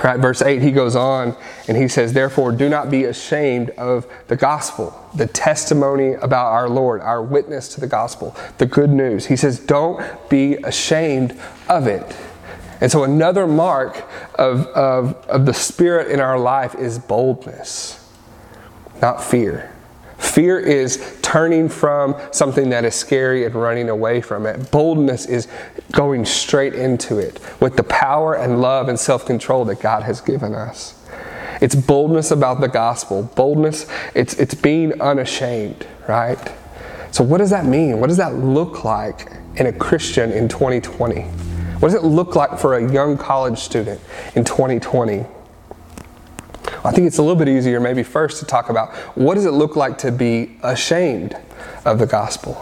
Right, 0.02 0.18
verse 0.18 0.42
8, 0.42 0.60
he 0.60 0.72
goes 0.72 0.96
on 0.96 1.36
and 1.68 1.76
he 1.76 1.86
says, 1.86 2.12
Therefore, 2.12 2.50
do 2.50 2.68
not 2.68 2.90
be 2.90 3.04
ashamed 3.04 3.70
of 3.70 4.06
the 4.26 4.36
gospel, 4.36 4.90
the 5.14 5.26
testimony 5.26 6.14
about 6.14 6.46
our 6.46 6.68
Lord, 6.68 7.00
our 7.00 7.22
witness 7.22 7.68
to 7.74 7.80
the 7.80 7.86
gospel, 7.86 8.36
the 8.58 8.66
good 8.66 8.90
news. 8.90 9.26
He 9.26 9.36
says, 9.36 9.58
Don't 9.58 10.02
be 10.28 10.54
ashamed 10.56 11.38
of 11.68 11.86
it. 11.86 12.16
And 12.80 12.90
so, 12.90 13.04
another 13.04 13.46
mark 13.46 14.04
of, 14.34 14.66
of, 14.68 15.14
of 15.28 15.46
the 15.46 15.54
Spirit 15.54 16.10
in 16.10 16.20
our 16.20 16.38
life 16.38 16.74
is 16.74 16.98
boldness, 16.98 18.04
not 19.00 19.22
fear. 19.22 19.70
Fear 20.18 20.60
is 20.60 21.18
turning 21.22 21.68
from 21.68 22.16
something 22.32 22.70
that 22.70 22.84
is 22.84 22.94
scary 22.94 23.44
and 23.44 23.54
running 23.54 23.88
away 23.88 24.20
from 24.20 24.46
it. 24.46 24.70
Boldness 24.70 25.26
is 25.26 25.48
going 25.92 26.24
straight 26.24 26.74
into 26.74 27.18
it 27.18 27.40
with 27.60 27.76
the 27.76 27.82
power 27.84 28.34
and 28.34 28.60
love 28.60 28.88
and 28.88 28.98
self 28.98 29.26
control 29.26 29.64
that 29.66 29.80
God 29.80 30.02
has 30.02 30.20
given 30.20 30.54
us. 30.54 30.93
It's 31.64 31.74
boldness 31.74 32.30
about 32.30 32.60
the 32.60 32.68
gospel. 32.68 33.22
Boldness, 33.22 33.86
it's, 34.14 34.34
it's 34.34 34.52
being 34.52 35.00
unashamed, 35.00 35.86
right? 36.06 36.52
So, 37.10 37.24
what 37.24 37.38
does 37.38 37.48
that 37.48 37.64
mean? 37.64 38.00
What 38.00 38.08
does 38.08 38.18
that 38.18 38.34
look 38.34 38.84
like 38.84 39.32
in 39.56 39.64
a 39.64 39.72
Christian 39.72 40.30
in 40.30 40.46
2020? 40.46 41.22
What 41.22 41.88
does 41.88 41.94
it 41.94 42.04
look 42.04 42.36
like 42.36 42.58
for 42.58 42.76
a 42.76 42.92
young 42.92 43.16
college 43.16 43.58
student 43.58 43.98
in 44.34 44.44
2020? 44.44 45.24
I 46.84 46.92
think 46.92 47.06
it's 47.06 47.16
a 47.16 47.22
little 47.22 47.34
bit 47.34 47.48
easier, 47.48 47.80
maybe 47.80 48.02
first, 48.02 48.40
to 48.40 48.44
talk 48.44 48.68
about 48.68 48.94
what 49.16 49.36
does 49.36 49.46
it 49.46 49.52
look 49.52 49.74
like 49.74 49.96
to 49.98 50.12
be 50.12 50.58
ashamed 50.62 51.34
of 51.86 51.98
the 51.98 52.06
gospel. 52.06 52.56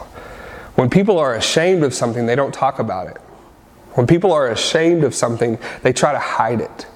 When 0.77 0.89
people 0.89 1.19
are 1.19 1.35
ashamed 1.35 1.83
of 1.83 1.93
something, 1.93 2.27
they 2.27 2.37
don't 2.37 2.55
talk 2.55 2.79
about 2.79 3.09
it. 3.09 3.17
When 3.95 4.07
people 4.07 4.33
are 4.33 4.49
ashamed 4.49 5.03
of 5.03 5.13
something, 5.13 5.59
they 5.83 5.93
try 5.93 6.13
to 6.13 6.21
hide 6.21 6.61
it. 6.61 6.87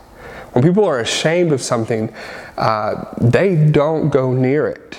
When 0.56 0.64
people 0.64 0.84
are 0.86 1.00
ashamed 1.00 1.52
of 1.52 1.60
something, 1.60 2.12
uh, 2.56 3.14
they 3.20 3.54
don't 3.54 4.08
go 4.08 4.32
near 4.32 4.66
it. 4.66 4.98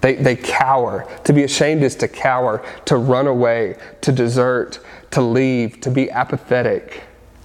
They, 0.00 0.14
they 0.14 0.36
cower. 0.36 1.06
To 1.24 1.32
be 1.32 1.44
ashamed 1.44 1.82
is 1.82 1.94
to 1.96 2.08
cower, 2.08 2.64
to 2.86 2.96
run 2.96 3.26
away, 3.26 3.76
to 4.00 4.12
desert, 4.12 4.80
to 5.10 5.20
leave, 5.20 5.80
to 5.82 5.90
be 5.90 6.10
apathetic. 6.10 7.02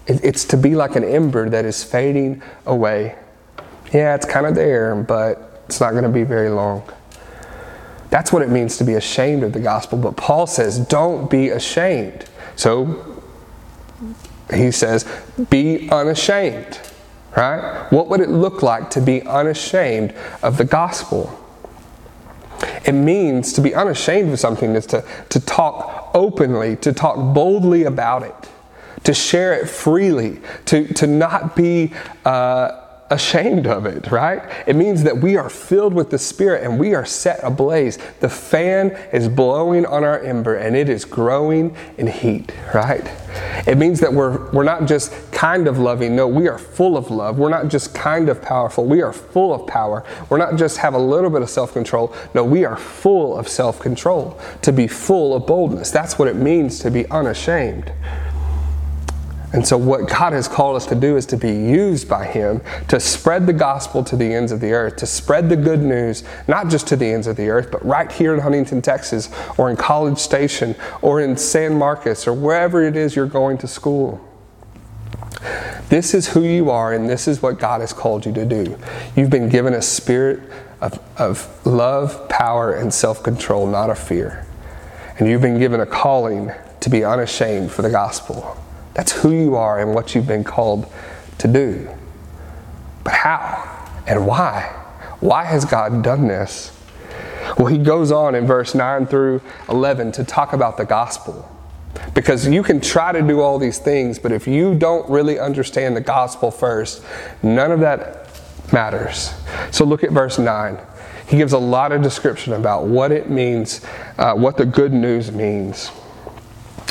It, 0.07 0.23
it's 0.23 0.45
to 0.45 0.57
be 0.57 0.75
like 0.75 0.95
an 0.95 1.03
ember 1.03 1.49
that 1.49 1.65
is 1.65 1.83
fading 1.83 2.41
away 2.65 3.15
yeah, 3.93 4.15
it's 4.15 4.25
kind 4.25 4.45
of 4.45 4.55
there, 4.55 4.95
but 4.95 5.63
it's 5.65 5.79
not 5.79 5.91
going 5.91 6.03
to 6.03 6.09
be 6.09 6.23
very 6.23 6.49
long. 6.49 6.87
That's 8.09 8.31
what 8.31 8.41
it 8.41 8.49
means 8.49 8.77
to 8.77 8.83
be 8.83 8.95
ashamed 8.95 9.43
of 9.43 9.53
the 9.53 9.59
gospel. 9.59 9.97
But 9.97 10.15
Paul 10.15 10.47
says, 10.47 10.79
don't 10.79 11.29
be 11.29 11.49
ashamed. 11.49 12.25
So 12.55 13.23
he 14.53 14.71
says, 14.71 15.05
be 15.49 15.89
unashamed, 15.89 16.79
right? 17.39 17.91
What 17.91 18.07
would 18.09 18.21
it 18.21 18.29
look 18.29 18.61
like 18.61 18.89
to 18.91 19.01
be 19.01 19.21
unashamed 19.23 20.13
of 20.43 20.57
the 20.57 20.65
gospel? 20.65 21.35
It 22.85 22.91
means 22.91 23.53
to 23.53 23.61
be 23.61 23.73
unashamed 23.73 24.31
of 24.33 24.39
something 24.39 24.75
is 24.75 24.85
to, 24.87 25.05
to 25.29 25.39
talk 25.39 26.11
openly, 26.13 26.75
to 26.77 26.91
talk 26.91 27.33
boldly 27.33 27.83
about 27.85 28.23
it, 28.23 28.35
to 29.05 29.13
share 29.13 29.53
it 29.53 29.69
freely, 29.69 30.41
to, 30.65 30.91
to 30.95 31.07
not 31.07 31.55
be. 31.55 31.93
Uh, 32.25 32.78
ashamed 33.09 33.65
of 33.65 33.85
it, 33.85 34.11
right? 34.11 34.41
It 34.67 34.75
means 34.75 35.03
that 35.03 35.17
we 35.17 35.35
are 35.35 35.49
filled 35.49 35.93
with 35.93 36.09
the 36.09 36.19
Spirit 36.19 36.63
and 36.63 36.79
we 36.79 36.93
are 36.93 37.05
set 37.05 37.39
ablaze. 37.43 37.97
The 38.19 38.29
fan 38.29 38.91
is 39.11 39.27
blowing 39.27 39.85
on 39.85 40.03
our 40.03 40.19
ember 40.19 40.55
and 40.55 40.75
it 40.75 40.89
is 40.89 41.05
growing 41.05 41.75
in 41.97 42.07
heat, 42.07 42.51
right? 42.73 43.09
It 43.67 43.77
means 43.77 43.99
that 43.99 44.13
we're, 44.13 44.51
we're 44.51 44.63
not 44.63 44.85
just 44.85 45.13
kind 45.31 45.67
of 45.67 45.79
loving, 45.79 46.15
no, 46.15 46.27
we 46.27 46.47
are 46.47 46.57
full 46.57 46.97
of 46.97 47.09
love. 47.11 47.37
We're 47.37 47.49
not 47.49 47.67
just 47.67 47.93
kind 47.95 48.29
of 48.29 48.41
powerful, 48.41 48.85
we 48.85 49.01
are 49.01 49.13
full 49.13 49.53
of 49.53 49.67
power. 49.67 50.03
We're 50.29 50.37
not 50.37 50.55
just 50.55 50.77
have 50.77 50.93
a 50.93 50.99
little 50.99 51.29
bit 51.29 51.41
of 51.41 51.49
self 51.49 51.73
control, 51.73 52.13
no, 52.33 52.43
we 52.43 52.65
are 52.65 52.77
full 52.77 53.37
of 53.37 53.47
self 53.47 53.79
control, 53.79 54.39
to 54.61 54.71
be 54.71 54.87
full 54.87 55.35
of 55.35 55.45
boldness. 55.45 55.91
That's 55.91 56.19
what 56.19 56.27
it 56.27 56.35
means 56.35 56.79
to 56.79 56.91
be 56.91 57.09
unashamed. 57.09 57.91
And 59.51 59.67
so, 59.67 59.77
what 59.77 60.07
God 60.07 60.33
has 60.33 60.47
called 60.47 60.75
us 60.75 60.85
to 60.87 60.95
do 60.95 61.17
is 61.17 61.25
to 61.27 61.37
be 61.37 61.51
used 61.51 62.07
by 62.07 62.25
Him 62.25 62.61
to 62.87 62.99
spread 62.99 63.47
the 63.47 63.53
gospel 63.53 64.03
to 64.03 64.15
the 64.15 64.31
ends 64.31 64.51
of 64.51 64.59
the 64.59 64.73
earth, 64.73 64.97
to 64.97 65.07
spread 65.07 65.49
the 65.49 65.55
good 65.55 65.81
news, 65.81 66.23
not 66.47 66.69
just 66.69 66.87
to 66.87 66.95
the 66.95 67.07
ends 67.07 67.25
of 67.25 67.35
the 67.35 67.49
earth, 67.49 67.71
but 67.71 67.83
right 67.83 68.11
here 68.11 68.33
in 68.35 68.41
Huntington, 68.41 68.83
Texas, 68.83 69.29
or 69.57 69.71
in 69.71 69.75
College 69.75 70.19
Station, 70.19 70.75
or 71.01 71.19
in 71.19 71.35
San 71.35 71.75
Marcos, 71.75 72.27
or 72.27 72.33
wherever 72.33 72.83
it 72.83 72.95
is 72.95 73.15
you're 73.15 73.25
going 73.25 73.57
to 73.57 73.67
school. 73.67 74.23
This 75.89 76.13
is 76.13 76.27
who 76.27 76.43
you 76.43 76.69
are, 76.69 76.93
and 76.93 77.09
this 77.09 77.27
is 77.27 77.41
what 77.41 77.57
God 77.57 77.81
has 77.81 77.91
called 77.91 78.27
you 78.27 78.33
to 78.33 78.45
do. 78.45 78.77
You've 79.15 79.31
been 79.31 79.49
given 79.49 79.73
a 79.73 79.81
spirit 79.81 80.47
of, 80.79 80.99
of 81.17 81.65
love, 81.65 82.29
power, 82.29 82.73
and 82.73 82.93
self 82.93 83.23
control, 83.23 83.65
not 83.65 83.89
of 83.89 83.97
fear. 83.97 84.45
And 85.17 85.27
you've 85.27 85.41
been 85.41 85.57
given 85.57 85.79
a 85.79 85.87
calling 85.87 86.51
to 86.81 86.89
be 86.89 87.03
unashamed 87.03 87.71
for 87.71 87.81
the 87.81 87.89
gospel. 87.89 88.57
That's 88.93 89.11
who 89.11 89.31
you 89.31 89.55
are 89.55 89.79
and 89.79 89.93
what 89.93 90.15
you've 90.15 90.27
been 90.27 90.43
called 90.43 90.91
to 91.39 91.47
do. 91.47 91.89
But 93.03 93.13
how 93.13 93.87
and 94.07 94.25
why? 94.25 94.75
Why 95.19 95.45
has 95.45 95.65
God 95.65 96.03
done 96.03 96.27
this? 96.27 96.75
Well, 97.57 97.67
he 97.67 97.77
goes 97.77 98.11
on 98.11 98.35
in 98.35 98.45
verse 98.45 98.75
9 98.75 99.07
through 99.07 99.41
11 99.69 100.11
to 100.13 100.23
talk 100.23 100.53
about 100.53 100.77
the 100.77 100.85
gospel. 100.85 101.49
Because 102.13 102.47
you 102.47 102.63
can 102.63 102.79
try 102.79 103.11
to 103.11 103.21
do 103.21 103.41
all 103.41 103.59
these 103.59 103.79
things, 103.79 104.19
but 104.19 104.31
if 104.31 104.47
you 104.47 104.75
don't 104.75 105.09
really 105.09 105.39
understand 105.39 105.95
the 105.95 106.01
gospel 106.01 106.51
first, 106.51 107.03
none 107.43 107.71
of 107.71 107.79
that 107.79 108.29
matters. 108.71 109.33
So 109.71 109.85
look 109.85 110.03
at 110.03 110.11
verse 110.11 110.37
9. 110.37 110.77
He 111.27 111.37
gives 111.37 111.53
a 111.53 111.59
lot 111.59 111.91
of 111.91 112.01
description 112.01 112.53
about 112.53 112.85
what 112.85 113.11
it 113.11 113.29
means, 113.29 113.85
uh, 114.17 114.33
what 114.33 114.57
the 114.57 114.65
good 114.65 114.93
news 114.93 115.31
means. 115.31 115.91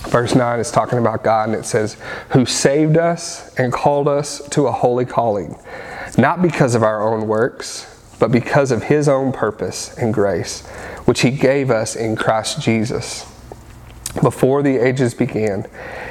Verse 0.07 0.35
9 0.35 0.61
is 0.61 0.71
talking 0.71 0.99
about 0.99 1.23
God, 1.23 1.49
and 1.49 1.59
it 1.59 1.67
says, 1.67 1.97
Who 2.31 2.47
saved 2.47 2.97
us 2.97 3.55
and 3.57 3.73
called 3.73 4.09
us 4.09 4.47
to 4.51 4.67
a 4.67 4.73
holy 4.73 5.05
calling, 5.05 5.59
not 6.17 6.41
because 6.41 6.75
of 6.75 6.83
our 6.83 7.03
own 7.03 7.27
works, 7.27 7.95
but 8.19 8.33
because 8.33 8.71
of 8.71 8.85
His 8.85 9.09
own 9.09 9.33
purpose 9.33 9.97
and 9.99 10.15
grace, 10.15 10.67
which 11.05 11.21
He 11.21 11.31
gave 11.31 11.71
us 11.71 11.95
in 11.95 12.17
Christ 12.17 12.61
Jesus 12.61 13.27
before 14.23 14.63
the 14.63 14.77
ages 14.79 15.15
began, 15.15 15.67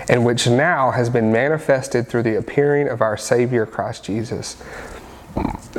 and 0.07 0.25
which 0.25 0.47
now 0.47 0.91
has 0.91 1.09
been 1.09 1.31
manifested 1.31 2.07
through 2.07 2.23
the 2.23 2.37
appearing 2.37 2.87
of 2.87 3.01
our 3.01 3.17
Savior 3.17 3.65
Christ 3.65 4.03
Jesus, 4.05 4.61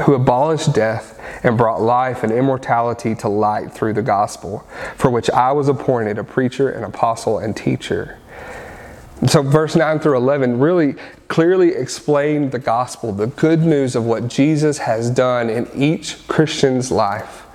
who 0.04 0.14
abolished 0.14 0.74
death 0.74 1.20
and 1.42 1.56
brought 1.56 1.80
life 1.80 2.22
and 2.22 2.32
immortality 2.32 3.14
to 3.16 3.28
light 3.28 3.72
through 3.72 3.92
the 3.92 4.02
gospel, 4.02 4.66
for 4.96 5.11
which 5.11 5.30
I 5.30 5.52
was 5.52 5.68
appointed 5.68 6.18
a 6.18 6.24
preacher, 6.24 6.70
an 6.70 6.84
apostle, 6.84 7.38
and 7.38 7.56
teacher. 7.56 8.18
So, 9.26 9.42
verse 9.42 9.74
9 9.74 9.98
through 9.98 10.16
11 10.16 10.61
really 10.61 10.94
clearly 11.26 11.74
explained 11.74 12.52
the 12.52 12.61
gospel, 12.61 13.12
the 13.12 13.26
good 13.26 13.61
news 13.62 13.96
of 13.96 14.04
what 14.04 14.28
Jesus 14.28 14.78
has 14.78 15.11
done 15.11 15.50
in 15.50 15.68
each 15.74 16.26
Christian's 16.28 16.92
life. 16.92 17.47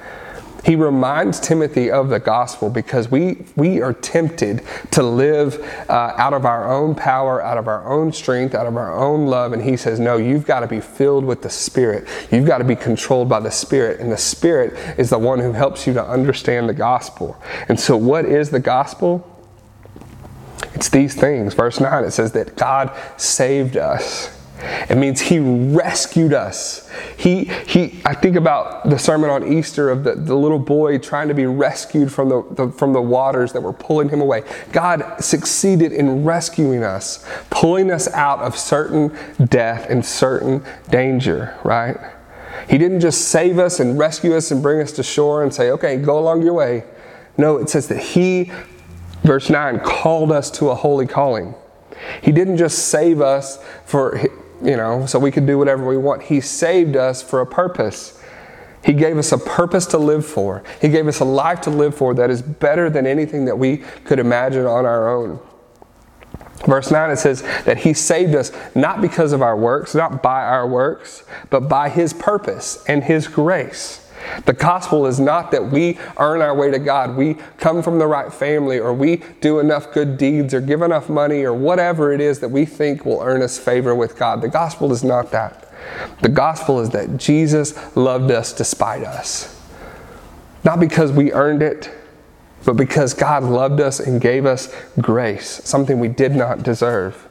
He 0.64 0.78
reminds 0.78 1.42
Timothy 1.42 1.92
of 1.92 2.08
the 2.08 2.20
gospel 2.20 2.70
because 2.70 3.12
we, 3.12 3.46
we 3.58 3.82
are 3.82 3.92
tempted 3.92 4.64
to 4.92 5.04
live 5.04 5.60
uh, 5.90 6.14
out 6.18 6.34
of 6.34 6.46
our 6.46 6.72
own 6.72 6.96
power, 6.96 7.44
out 7.44 7.58
of 7.58 7.68
our 7.68 7.86
own 7.86 8.14
strength, 8.14 8.56
out 8.56 8.66
of 8.66 8.78
our 8.78 8.98
own 8.98 9.28
love. 9.28 9.52
And 9.52 9.62
he 9.62 9.76
says, 9.76 10.00
No, 10.00 10.16
you've 10.16 10.46
got 10.46 10.62
to 10.62 10.68
be 10.68 10.80
filled 10.80 11.26
with 11.26 11.42
the 11.42 11.50
Spirit. 11.50 12.08
You've 12.32 12.48
got 12.48 12.60
to 12.60 12.64
be 12.64 12.78
controlled 12.78 13.28
by 13.28 13.42
the 13.42 13.52
Spirit. 13.52 14.00
And 14.00 14.10
the 14.10 14.18
Spirit 14.18 14.74
is 14.98 15.10
the 15.10 15.20
one 15.20 15.40
who 15.40 15.52
helps 15.52 15.86
you 15.86 15.94
to 15.96 16.06
understand 16.06 16.70
the 16.70 16.74
gospel. 16.74 17.42
And 17.68 17.78
so, 17.78 17.98
what 17.98 18.24
is 18.24 18.50
the 18.50 18.62
gospel? 18.62 19.30
It's 20.76 20.90
these 20.90 21.14
things. 21.14 21.54
Verse 21.54 21.80
9, 21.80 22.06
it 22.06 22.12
says 22.12 22.32
that 22.32 22.56
God 22.56 22.92
saved 23.18 23.76
us. 23.76 24.33
It 24.64 24.98
means 24.98 25.22
he 25.22 25.40
rescued 25.40 26.34
us. 26.34 26.90
He, 27.18 27.46
he, 27.46 28.02
I 28.06 28.14
think 28.14 28.36
about 28.36 28.90
the 28.90 28.98
sermon 28.98 29.30
on 29.30 29.52
Easter 29.52 29.90
of 29.90 30.04
the, 30.04 30.16
the 30.16 30.36
little 30.36 30.60
boy 30.60 30.98
trying 30.98 31.28
to 31.28 31.34
be 31.34 31.46
rescued 31.46 32.12
from 32.12 32.30
the, 32.30 32.46
the, 32.52 32.72
from 32.72 32.94
the 32.94 33.02
waters 33.02 33.52
that 33.54 33.62
were 33.62 33.74
pulling 33.74 34.10
him 34.10 34.22
away. 34.22 34.44
God 34.72 35.20
succeeded 35.20 35.92
in 35.92 36.24
rescuing 36.24 36.84
us, 36.84 37.28
pulling 37.50 37.92
us 37.92 38.08
out 38.10 38.40
of 38.40 38.58
certain 38.58 39.18
death 39.46 39.90
and 39.90 40.06
certain 40.06 40.64
danger, 40.90 41.58
right? 41.64 41.98
He 42.70 42.78
didn't 42.78 43.02
just 43.02 43.30
save 43.30 43.60
us 43.60 43.80
and 43.80 43.98
rescue 43.98 44.36
us 44.36 44.52
and 44.52 44.62
bring 44.62 44.82
us 44.82 44.92
to 44.94 45.04
shore 45.04 45.44
and 45.44 45.54
say, 45.54 45.72
okay, 45.72 45.98
go 45.98 46.18
along 46.18 46.42
your 46.44 46.54
way. 46.54 46.86
No, 47.38 47.58
it 47.58 47.70
says 47.70 47.88
that 47.88 48.00
He, 48.00 48.52
verse 49.24 49.50
9, 49.50 49.80
called 49.80 50.32
us 50.32 50.50
to 50.52 50.70
a 50.70 50.76
holy 50.76 51.08
calling. 51.08 51.56
He 52.22 52.32
didn't 52.32 52.58
just 52.58 52.88
save 52.90 53.22
us 53.22 53.60
for 53.86 54.20
you 54.64 54.78
know, 54.78 55.06
so 55.06 55.20
we 55.20 55.32
could 55.32 55.46
do 55.46 55.58
whatever 55.58 55.86
we 55.86 55.98
want. 55.98 56.24
He 56.24 56.42
saved 56.42 56.96
us 56.96 57.22
for 57.22 57.42
a 57.42 57.46
purpose. 57.46 58.22
He 58.84 58.94
gave 58.94 59.18
us 59.18 59.32
a 59.32 59.38
purpose 59.38 59.86
to 59.88 59.98
live 59.98 60.26
for. 60.26 60.64
He 60.82 60.90
gave 60.90 61.08
us 61.08 61.20
a 61.20 61.26
life 61.26 61.62
to 61.62 61.70
live 61.70 61.96
for 61.96 62.14
that 62.16 62.30
is 62.30 62.42
better 62.42 62.90
than 62.90 63.08
anything 63.08 63.46
that 63.46 63.58
we 63.58 63.78
could 64.06 64.20
imagine 64.20 64.66
on 64.66 64.86
our 64.86 65.10
own. 65.10 65.40
Verse 66.66 66.92
9 66.92 67.12
it 67.12 67.18
says 67.18 67.42
that 67.66 67.80
He 67.80 67.94
saved 67.94 68.36
us 68.36 68.52
not 68.74 69.02
because 69.02 69.34
of 69.34 69.42
our 69.42 69.56
works, 69.56 69.94
not 69.96 70.24
by 70.24 70.44
our 70.44 70.68
works, 70.68 71.24
but 71.50 71.62
by 71.62 71.90
His 71.90 72.14
purpose 72.14 72.84
and 72.88 73.04
His 73.04 73.28
grace. 73.28 74.03
The 74.46 74.54
gospel 74.54 75.06
is 75.06 75.20
not 75.20 75.52
that 75.52 75.72
we 75.72 75.98
earn 76.18 76.42
our 76.42 76.56
way 76.56 76.72
to 76.72 76.80
God, 76.80 77.16
we 77.16 77.36
come 77.58 77.82
from 77.82 78.00
the 78.00 78.08
right 78.08 78.34
family, 78.34 78.80
or 78.80 78.94
we 78.94 79.18
do 79.42 79.60
enough 79.60 79.94
good 79.94 80.18
deeds, 80.18 80.54
or 80.54 80.62
give 80.62 80.82
enough 80.82 81.10
money, 81.10 81.44
or 81.44 81.54
whatever 81.54 82.12
it 82.12 82.22
is 82.22 82.40
that 82.40 82.50
we 82.50 82.66
think 82.66 83.06
will 83.06 83.22
earn 83.22 83.42
us 83.42 83.58
favor 83.58 83.94
with 83.96 84.18
God. 84.18 84.42
The 84.42 84.50
gospel 84.50 84.92
is 84.92 85.04
not 85.04 85.32
that. 85.32 85.70
The 86.22 86.30
gospel 86.30 86.80
is 86.80 86.90
that 86.92 87.18
Jesus 87.18 87.74
loved 87.96 88.32
us 88.32 88.54
despite 88.54 89.04
us. 89.04 89.62
Not 90.64 90.80
because 90.80 91.12
we 91.12 91.34
earned 91.34 91.62
it, 91.62 91.92
but 92.66 92.78
because 92.78 93.14
God 93.14 93.44
loved 93.44 93.82
us 93.82 94.00
and 94.00 94.22
gave 94.22 94.46
us 94.46 94.74
grace, 95.02 95.62
something 95.66 96.00
we 96.00 96.08
did 96.08 96.34
not 96.34 96.64
deserve. 96.64 97.28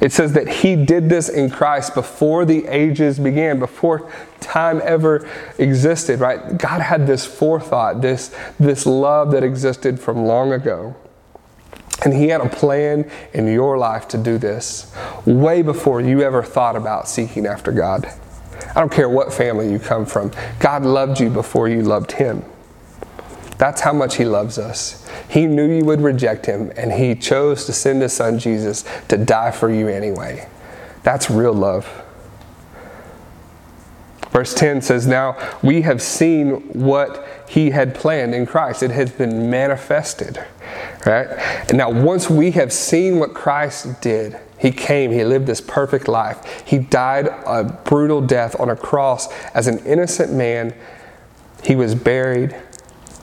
It 0.00 0.12
says 0.12 0.32
that 0.32 0.48
he 0.48 0.76
did 0.76 1.08
this 1.08 1.28
in 1.28 1.50
Christ 1.50 1.94
before 1.94 2.44
the 2.44 2.66
ages 2.66 3.18
began, 3.18 3.58
before 3.58 4.10
time 4.40 4.80
ever 4.84 5.28
existed, 5.58 6.20
right? 6.20 6.58
God 6.58 6.80
had 6.80 7.06
this 7.06 7.24
forethought, 7.24 8.00
this, 8.00 8.34
this 8.58 8.86
love 8.86 9.30
that 9.32 9.42
existed 9.42 10.00
from 10.00 10.24
long 10.24 10.52
ago. 10.52 10.96
And 12.04 12.12
he 12.12 12.28
had 12.28 12.40
a 12.40 12.48
plan 12.48 13.10
in 13.32 13.46
your 13.46 13.78
life 13.78 14.08
to 14.08 14.18
do 14.18 14.36
this 14.36 14.92
way 15.24 15.62
before 15.62 16.00
you 16.00 16.22
ever 16.22 16.42
thought 16.42 16.76
about 16.76 17.08
seeking 17.08 17.46
after 17.46 17.72
God. 17.72 18.06
I 18.74 18.80
don't 18.80 18.92
care 18.92 19.08
what 19.08 19.32
family 19.32 19.70
you 19.70 19.78
come 19.78 20.04
from, 20.04 20.32
God 20.58 20.84
loved 20.84 21.20
you 21.20 21.30
before 21.30 21.68
you 21.68 21.82
loved 21.82 22.12
him. 22.12 22.44
That's 23.64 23.80
how 23.80 23.94
much 23.94 24.16
He 24.16 24.26
loves 24.26 24.58
us. 24.58 25.08
He 25.26 25.46
knew 25.46 25.66
you 25.66 25.86
would 25.86 26.02
reject 26.02 26.44
Him, 26.44 26.70
and 26.76 26.92
He 26.92 27.14
chose 27.14 27.64
to 27.64 27.72
send 27.72 28.02
His 28.02 28.12
Son 28.12 28.38
Jesus 28.38 28.84
to 29.08 29.16
die 29.16 29.52
for 29.52 29.70
you 29.70 29.88
anyway. 29.88 30.46
That's 31.02 31.30
real 31.30 31.54
love. 31.54 31.88
Verse 34.28 34.52
10 34.52 34.82
says, 34.82 35.06
Now 35.06 35.38
we 35.62 35.80
have 35.80 36.02
seen 36.02 36.56
what 36.78 37.26
He 37.48 37.70
had 37.70 37.94
planned 37.94 38.34
in 38.34 38.44
Christ, 38.44 38.82
it 38.82 38.90
has 38.90 39.10
been 39.10 39.48
manifested. 39.48 40.44
Right? 41.06 41.28
And 41.70 41.78
now, 41.78 41.88
once 41.88 42.28
we 42.28 42.50
have 42.50 42.70
seen 42.70 43.18
what 43.18 43.32
Christ 43.32 43.98
did, 44.02 44.38
he 44.58 44.72
came, 44.72 45.10
he 45.10 45.24
lived 45.24 45.46
this 45.46 45.62
perfect 45.62 46.06
life. 46.06 46.62
He 46.66 46.78
died 46.78 47.28
a 47.28 47.64
brutal 47.64 48.20
death 48.20 48.60
on 48.60 48.68
a 48.68 48.76
cross 48.76 49.32
as 49.54 49.68
an 49.68 49.78
innocent 49.86 50.34
man. 50.34 50.74
He 51.62 51.76
was 51.76 51.94
buried, 51.94 52.54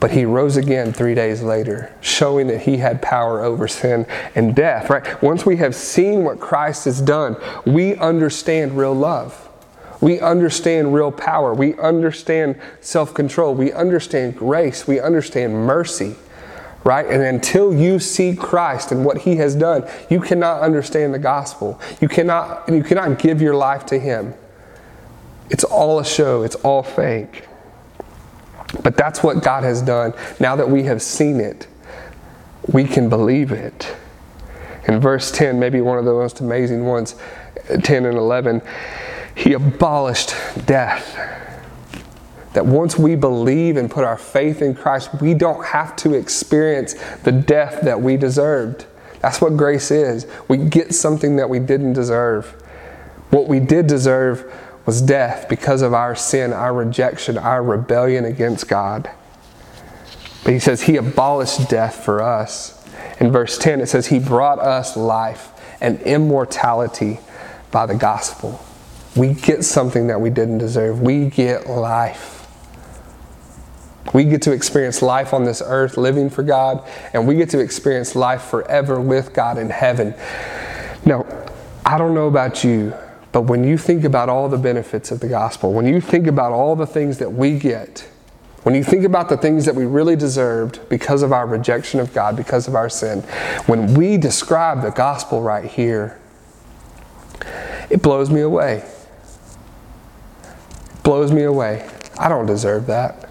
but 0.02 0.10
he 0.10 0.24
rose 0.24 0.56
again 0.56 0.92
three 0.92 1.14
days 1.14 1.42
later, 1.42 1.94
showing 2.00 2.48
that 2.48 2.62
he 2.62 2.78
had 2.78 3.00
power 3.00 3.40
over 3.40 3.68
sin 3.68 4.04
and 4.34 4.52
death, 4.52 4.90
right? 4.90 5.22
Once 5.22 5.46
we 5.46 5.58
have 5.58 5.76
seen 5.76 6.24
what 6.24 6.40
Christ 6.40 6.86
has 6.86 7.00
done, 7.00 7.36
we 7.64 7.94
understand 7.94 8.76
real 8.76 8.94
love. 8.94 9.48
We 10.00 10.18
understand 10.18 10.92
real 10.92 11.12
power. 11.12 11.54
We 11.54 11.78
understand 11.78 12.60
self 12.80 13.14
control. 13.14 13.54
We 13.54 13.70
understand 13.70 14.36
grace. 14.36 14.88
We 14.88 14.98
understand 14.98 15.54
mercy, 15.54 16.16
right? 16.82 17.06
And 17.06 17.22
until 17.22 17.72
you 17.72 18.00
see 18.00 18.34
Christ 18.34 18.90
and 18.90 19.04
what 19.04 19.18
he 19.18 19.36
has 19.36 19.54
done, 19.54 19.88
you 20.10 20.20
cannot 20.20 20.62
understand 20.62 21.14
the 21.14 21.20
gospel. 21.20 21.80
You 22.00 22.08
cannot, 22.08 22.68
you 22.68 22.82
cannot 22.82 23.20
give 23.20 23.40
your 23.40 23.54
life 23.54 23.86
to 23.86 24.00
him. 24.00 24.34
It's 25.48 25.62
all 25.62 26.00
a 26.00 26.04
show, 26.04 26.42
it's 26.42 26.56
all 26.56 26.82
fake. 26.82 27.46
But 28.82 28.96
that's 28.96 29.22
what 29.22 29.42
God 29.42 29.64
has 29.64 29.82
done. 29.82 30.14
Now 30.40 30.56
that 30.56 30.68
we 30.68 30.84
have 30.84 31.02
seen 31.02 31.40
it, 31.40 31.66
we 32.72 32.84
can 32.84 33.08
believe 33.08 33.52
it. 33.52 33.94
In 34.88 35.00
verse 35.00 35.30
10, 35.30 35.58
maybe 35.58 35.80
one 35.80 35.98
of 35.98 36.04
the 36.04 36.12
most 36.12 36.40
amazing 36.40 36.86
ones, 36.86 37.14
10 37.82 38.06
and 38.06 38.16
11, 38.16 38.62
he 39.34 39.52
abolished 39.52 40.34
death. 40.66 41.16
That 42.54 42.66
once 42.66 42.98
we 42.98 43.14
believe 43.14 43.76
and 43.76 43.90
put 43.90 44.04
our 44.04 44.18
faith 44.18 44.60
in 44.60 44.74
Christ, 44.74 45.10
we 45.20 45.34
don't 45.34 45.64
have 45.64 45.96
to 45.96 46.14
experience 46.14 46.94
the 47.22 47.32
death 47.32 47.80
that 47.82 48.00
we 48.00 48.16
deserved. 48.16 48.86
That's 49.20 49.40
what 49.40 49.56
grace 49.56 49.90
is. 49.90 50.26
We 50.48 50.58
get 50.58 50.94
something 50.94 51.36
that 51.36 51.48
we 51.48 51.60
didn't 51.60 51.94
deserve. 51.94 52.46
What 53.30 53.48
we 53.48 53.60
did 53.60 53.86
deserve 53.86 54.52
was 54.84 55.00
death 55.00 55.48
because 55.48 55.82
of 55.82 55.94
our 55.94 56.14
sin, 56.14 56.52
our 56.52 56.74
rejection, 56.74 57.38
our 57.38 57.62
rebellion 57.62 58.24
against 58.24 58.68
God. 58.68 59.10
But 60.44 60.52
he 60.52 60.58
says 60.58 60.82
he 60.82 60.96
abolished 60.96 61.68
death 61.68 62.04
for 62.04 62.20
us. 62.20 62.78
In 63.20 63.30
verse 63.30 63.58
10, 63.58 63.80
it 63.80 63.86
says 63.86 64.08
he 64.08 64.18
brought 64.18 64.58
us 64.58 64.96
life 64.96 65.50
and 65.80 66.00
immortality 66.02 67.20
by 67.70 67.86
the 67.86 67.94
gospel. 67.94 68.64
We 69.14 69.34
get 69.34 69.64
something 69.64 70.08
that 70.08 70.20
we 70.20 70.30
didn't 70.30 70.58
deserve. 70.58 71.00
We 71.00 71.26
get 71.26 71.68
life. 71.68 72.38
We 74.12 74.24
get 74.24 74.42
to 74.42 74.52
experience 74.52 75.00
life 75.00 75.32
on 75.32 75.44
this 75.44 75.62
earth 75.64 75.96
living 75.96 76.28
for 76.28 76.42
God, 76.42 76.86
and 77.14 77.26
we 77.26 77.36
get 77.36 77.50
to 77.50 77.60
experience 77.60 78.16
life 78.16 78.42
forever 78.42 79.00
with 79.00 79.32
God 79.32 79.58
in 79.58 79.70
heaven. 79.70 80.14
Now, 81.06 81.24
I 81.86 81.98
don't 81.98 82.14
know 82.14 82.26
about 82.26 82.64
you, 82.64 82.94
but 83.32 83.42
when 83.42 83.64
you 83.64 83.78
think 83.78 84.04
about 84.04 84.28
all 84.28 84.48
the 84.48 84.58
benefits 84.58 85.10
of 85.10 85.20
the 85.20 85.28
gospel, 85.28 85.72
when 85.72 85.86
you 85.86 86.00
think 86.00 86.26
about 86.26 86.52
all 86.52 86.76
the 86.76 86.86
things 86.86 87.18
that 87.18 87.32
we 87.32 87.58
get, 87.58 88.06
when 88.62 88.74
you 88.74 88.84
think 88.84 89.04
about 89.04 89.28
the 89.28 89.36
things 89.36 89.64
that 89.64 89.74
we 89.74 89.86
really 89.86 90.14
deserved 90.14 90.86
because 90.88 91.22
of 91.22 91.32
our 91.32 91.46
rejection 91.46 91.98
of 91.98 92.12
God, 92.14 92.36
because 92.36 92.68
of 92.68 92.76
our 92.76 92.88
sin, 92.88 93.20
when 93.66 93.94
we 93.94 94.16
describe 94.18 94.82
the 94.82 94.90
gospel 94.90 95.42
right 95.42 95.64
here, 95.64 96.20
it 97.90 98.02
blows 98.02 98.30
me 98.30 98.40
away. 98.40 98.84
It 100.92 101.02
blows 101.02 101.32
me 101.32 101.42
away. 101.42 101.88
I 102.18 102.28
don't 102.28 102.46
deserve 102.46 102.86
that. 102.86 103.28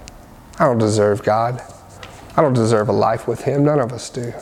I 0.59 0.65
don't 0.65 0.79
deserve 0.79 1.23
God. 1.23 1.61
I 2.35 2.41
don't 2.41 2.53
deserve 2.53 2.89
a 2.89 2.93
life 2.93 3.27
with 3.27 3.41
Him. 3.43 3.63
None 3.63 3.79
of 3.79 3.93
us 3.93 4.09
do. 4.09 4.33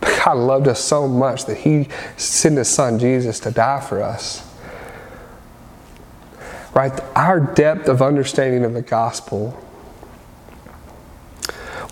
But 0.00 0.22
God 0.24 0.36
loved 0.36 0.68
us 0.68 0.82
so 0.82 1.08
much 1.08 1.46
that 1.46 1.58
He 1.58 1.88
sent 2.16 2.58
His 2.58 2.68
Son 2.68 2.98
Jesus 2.98 3.40
to 3.40 3.50
die 3.50 3.80
for 3.80 4.02
us. 4.02 4.51
Right? 6.74 6.92
Our 7.14 7.40
depth 7.40 7.88
of 7.88 8.00
understanding 8.00 8.64
of 8.64 8.72
the 8.72 8.82
gospel 8.82 9.62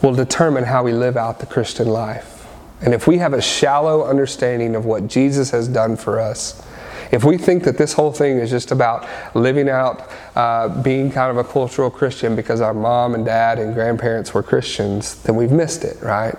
will 0.03 0.15
determine 0.15 0.65
how 0.65 0.83
we 0.83 0.93
live 0.93 1.17
out 1.17 1.41
the 1.41 1.47
Christian 1.47 1.89
life. 1.89 2.47
And 2.81 2.95
if 2.95 3.07
we 3.07 3.19
have 3.19 3.35
a 3.35 3.43
shallow 3.43 4.05
understanding 4.05 4.75
of 4.75 4.87
what 4.87 5.07
Jesus 5.07 5.51
has 5.51 5.69
done 5.69 5.97
for 5.97 6.19
us, 6.19 6.67
if 7.13 7.25
we 7.25 7.37
think 7.37 7.65
that 7.65 7.77
this 7.77 7.93
whole 7.93 8.13
thing 8.13 8.39
is 8.39 8.51
just 8.51 8.71
about 8.71 9.07
living 9.35 9.69
out 9.69 10.09
uh, 10.37 10.69
being 10.83 11.11
kind 11.11 11.37
of 11.37 11.45
a 11.45 11.49
cultural 11.49 11.91
Christian 11.91 12.37
because 12.37 12.61
our 12.61 12.73
mom 12.73 13.15
and 13.15 13.25
dad 13.25 13.59
and 13.59 13.75
grandparents 13.75 14.33
were 14.33 14.43
Christians, 14.43 15.17
then 15.23 15.35
we've 15.35 15.51
missed 15.51 15.85
it, 15.85 16.01
right? 16.03 16.37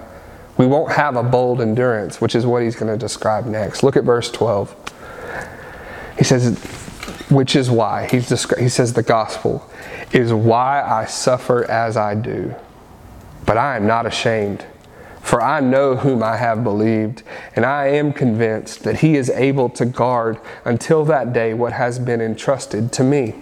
We 0.58 0.65
won't 0.67 0.91
have 0.93 1.15
a 1.15 1.23
bold 1.23 1.62
endurance, 1.62 2.21
which 2.21 2.36
is 2.36 2.45
what 2.45 2.63
he's 2.63 2.75
going 2.75 2.91
to 2.91 2.97
describe 2.97 3.45
next. 3.45 3.84
Look 3.84 3.97
at 3.97 4.04
verse 4.04 4.32
12. 4.32 4.75
He 6.17 6.23
says, 6.23 6.58
which 7.32 7.56
is 7.56 7.72
why, 7.72 8.08
he's 8.08 8.30
descri- 8.30 8.60
he 8.60 8.70
says, 8.70 8.94
the 8.94 9.04
gospel 9.04 9.70
is 10.12 10.34
why 10.34 10.82
I 10.82 11.06
suffer 11.06 11.70
as 11.70 11.98
I 11.98 12.15
do. 12.15 12.54
But 13.46 13.58
I 13.58 13.76
am 13.76 13.88
not 13.88 14.06
ashamed 14.06 14.65
for 15.22 15.41
I 15.41 15.60
know 15.60 15.96
whom 15.96 16.24
I 16.24 16.38
have 16.38 16.63
believed, 16.63 17.24
and 17.56 17.65
I 17.65 17.88
am 17.88 18.12
convinced 18.12 18.84
that 18.84 19.00
he 19.00 19.15
is 19.15 19.30
able 19.30 19.70
to 19.70 19.86
guard 19.86 20.39
until 20.65 21.06
that 21.06 21.32
day 21.32 21.54
what 21.54 21.74
has 21.74 22.00
been 22.00 22.22
entrusted 22.22 22.91
to 22.94 23.04
me. 23.04 23.36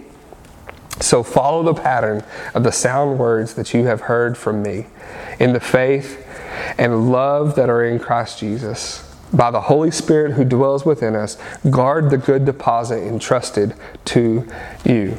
So 1.00 1.22
follow 1.22 1.62
the 1.62 1.74
pattern 1.74 2.22
of 2.54 2.62
the 2.62 2.72
sound 2.72 3.18
words 3.18 3.54
that 3.54 3.72
you 3.72 3.84
have 3.86 4.02
heard 4.02 4.36
from 4.36 4.62
me 4.62 4.86
in 5.38 5.54
the 5.54 5.60
faith 5.60 6.26
and 6.76 7.10
love 7.10 7.54
that 7.54 7.70
are 7.70 7.82
in 7.82 7.98
Christ 7.98 8.38
Jesus. 8.38 9.09
By 9.32 9.50
the 9.50 9.60
Holy 9.60 9.90
Spirit 9.90 10.32
who 10.32 10.44
dwells 10.44 10.84
within 10.84 11.14
us, 11.14 11.36
guard 11.70 12.10
the 12.10 12.18
good 12.18 12.44
deposit 12.44 13.06
entrusted 13.06 13.74
to 14.06 14.48
you. 14.84 15.16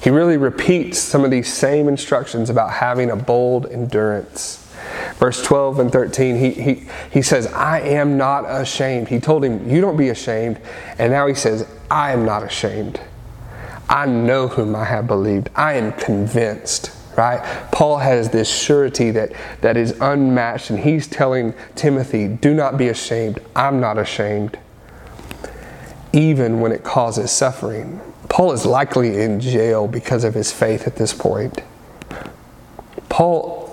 He 0.00 0.10
really 0.10 0.36
repeats 0.36 0.98
some 0.98 1.24
of 1.24 1.30
these 1.30 1.52
same 1.52 1.88
instructions 1.88 2.50
about 2.50 2.74
having 2.74 3.10
a 3.10 3.16
bold 3.16 3.66
endurance. 3.66 4.62
Verse 5.16 5.42
12 5.42 5.80
and 5.80 5.92
13, 5.92 6.36
he, 6.36 6.50
he, 6.50 6.88
he 7.10 7.22
says, 7.22 7.46
I 7.48 7.80
am 7.80 8.16
not 8.16 8.44
ashamed. 8.44 9.08
He 9.08 9.18
told 9.18 9.44
him, 9.44 9.68
You 9.68 9.80
don't 9.80 9.96
be 9.96 10.10
ashamed. 10.10 10.60
And 10.98 11.12
now 11.12 11.26
he 11.26 11.34
says, 11.34 11.66
I 11.90 12.12
am 12.12 12.24
not 12.24 12.42
ashamed. 12.42 13.00
I 13.88 14.06
know 14.06 14.48
whom 14.48 14.76
I 14.76 14.84
have 14.84 15.06
believed. 15.06 15.48
I 15.54 15.74
am 15.74 15.92
convinced. 15.92 16.95
Right? 17.16 17.42
Paul 17.72 17.98
has 17.98 18.30
this 18.30 18.48
surety 18.48 19.10
that, 19.12 19.32
that 19.62 19.76
is 19.76 19.92
unmatched, 20.00 20.70
and 20.70 20.78
he's 20.78 21.06
telling 21.06 21.54
Timothy, 21.74 22.28
Do 22.28 22.52
not 22.52 22.76
be 22.76 22.88
ashamed. 22.88 23.40
I'm 23.54 23.80
not 23.80 23.98
ashamed. 23.98 24.58
Even 26.12 26.60
when 26.60 26.72
it 26.72 26.84
causes 26.84 27.30
suffering. 27.30 28.00
Paul 28.28 28.52
is 28.52 28.66
likely 28.66 29.20
in 29.20 29.40
jail 29.40 29.86
because 29.86 30.24
of 30.24 30.34
his 30.34 30.52
faith 30.52 30.86
at 30.86 30.96
this 30.96 31.14
point. 31.14 31.62
Paul 33.08 33.66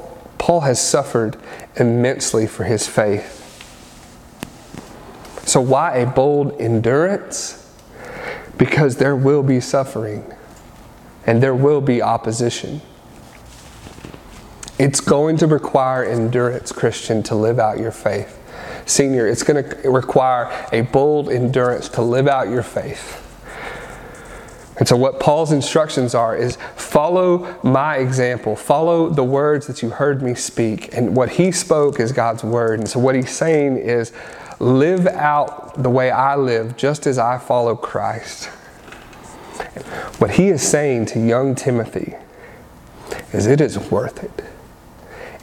Paul 0.44 0.60
has 0.60 0.86
suffered 0.86 1.38
immensely 1.78 2.48
for 2.48 2.66
his 2.66 2.86
faith. 2.86 3.40
So, 5.46 5.62
why 5.62 5.96
a 5.96 6.06
bold 6.06 6.60
endurance? 6.60 7.66
Because 8.58 8.98
there 8.98 9.16
will 9.16 9.42
be 9.42 9.62
suffering 9.62 10.34
and 11.26 11.42
there 11.42 11.56
will 11.56 11.80
be 11.80 12.02
opposition. 12.02 12.82
It's 14.84 15.00
going 15.00 15.38
to 15.38 15.48
require 15.48 16.04
endurance, 16.04 16.74
Christian, 16.74 17.24
to 17.24 17.36
live 17.36 17.58
out 17.58 17.80
your 17.80 17.94
faith. 17.94 18.38
Senior, 18.86 19.30
it's 19.30 19.42
going 19.42 19.64
to 19.64 19.90
require 19.90 20.52
a 20.74 20.82
bold 20.82 21.30
endurance 21.30 21.88
to 21.88 22.02
live 22.02 22.28
out 22.28 22.50
your 22.50 22.64
faith. 22.64 23.22
And 24.78 24.86
so, 24.86 24.98
what 24.98 25.22
Paul's 25.22 25.54
instructions 25.54 26.14
are 26.14 26.36
is 26.36 26.58
follow 26.76 27.58
my 27.64 28.00
example, 28.00 28.58
follow 28.58 29.08
the 29.08 29.24
words 29.24 29.68
that 29.68 29.82
you 29.82 29.90
heard 29.90 30.22
me 30.22 30.36
speak. 30.36 30.94
And 30.94 31.16
what 31.16 31.30
he 31.30 31.54
spoke 31.54 32.02
is 32.02 32.12
God's 32.12 32.44
word. 32.44 32.80
And 32.80 32.90
so, 32.90 33.00
what 33.00 33.16
he's 33.16 33.32
saying 33.32 33.78
is 33.78 34.12
live 34.60 35.08
out 35.08 35.82
the 35.82 35.90
way 35.90 36.12
I 36.12 36.36
live, 36.36 36.76
just 36.76 37.08
as 37.08 37.18
I 37.18 37.38
follow 37.38 37.78
Christ. 37.78 38.48
What 40.20 40.32
he 40.32 40.50
is 40.50 40.62
saying 40.62 41.06
to 41.06 41.26
young 41.26 41.56
Timothy 41.56 42.16
is 43.32 43.48
it 43.48 43.62
is 43.62 43.80
worth 43.80 44.22
it. 44.22 44.44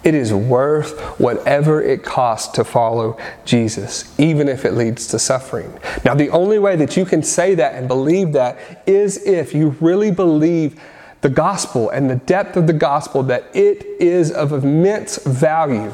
It 0.03 0.15
is 0.15 0.33
worth 0.33 0.99
whatever 1.21 1.83
it 1.83 2.03
costs 2.03 2.55
to 2.55 2.65
follow 2.65 3.19
Jesus, 3.45 4.19
even 4.19 4.49
if 4.49 4.65
it 4.65 4.73
leads 4.73 5.07
to 5.09 5.19
suffering. 5.19 5.79
Now, 6.05 6.15
the 6.15 6.31
only 6.31 6.59
way 6.59 6.77
that 6.77 6.97
you 6.97 7.05
can 7.05 7.23
say 7.23 7.55
that 7.57 7.75
and 7.75 7.87
believe 7.87 8.33
that 8.33 8.83
is 8.87 9.19
if 9.25 9.55
you 9.55 9.77
really 9.81 10.11
believe 10.11 10.81
the 11.21 11.29
gospel 11.29 11.91
and 11.91 12.09
the 12.09 12.17
depth 12.17 12.57
of 12.57 12.67
the 12.67 12.73
gospel 12.73 13.23
that 13.25 13.45
it 13.55 13.85
is 14.01 14.33
of 14.33 14.53
immense 14.53 15.19
value. 15.25 15.91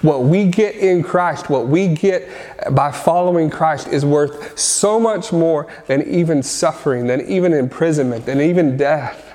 What 0.00 0.22
we 0.22 0.46
get 0.46 0.76
in 0.76 1.02
Christ, 1.02 1.50
what 1.50 1.66
we 1.66 1.88
get 1.88 2.26
by 2.74 2.90
following 2.90 3.50
Christ, 3.50 3.88
is 3.88 4.06
worth 4.06 4.58
so 4.58 4.98
much 4.98 5.32
more 5.32 5.66
than 5.86 6.08
even 6.08 6.42
suffering, 6.42 7.06
than 7.06 7.20
even 7.28 7.52
imprisonment, 7.52 8.24
than 8.24 8.40
even 8.40 8.78
death. 8.78 9.29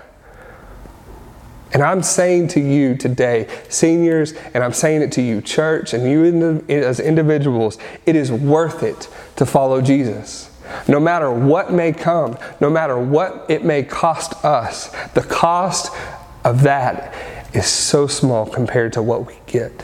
And 1.76 1.84
I'm 1.84 2.04
saying 2.04 2.48
to 2.50 2.62
you 2.62 2.96
today, 2.96 3.50
seniors, 3.68 4.32
and 4.54 4.64
I'm 4.64 4.72
saying 4.72 5.02
it 5.02 5.12
to 5.12 5.22
you, 5.22 5.42
church, 5.42 5.94
and 5.94 6.10
you 6.10 6.64
as 6.70 7.02
individuals, 7.02 7.78
it 8.06 8.16
is 8.16 8.32
worth 8.32 8.82
it 8.82 9.10
to 9.36 9.46
follow 9.46 9.82
Jesus. 9.82 10.50
No 10.88 11.02
matter 11.02 11.30
what 11.30 11.74
may 11.74 11.92
come, 11.92 12.38
no 12.62 12.70
matter 12.70 12.98
what 12.98 13.48
it 13.50 13.66
may 13.66 13.84
cost 13.84 14.46
us, 14.46 14.88
the 15.16 15.22
cost 15.22 15.92
of 16.46 16.64
that 16.64 17.14
is 17.54 17.68
so 17.68 18.08
small 18.08 18.46
compared 18.46 18.94
to 18.94 19.04
what 19.04 19.28
we 19.28 19.38
get. 19.46 19.82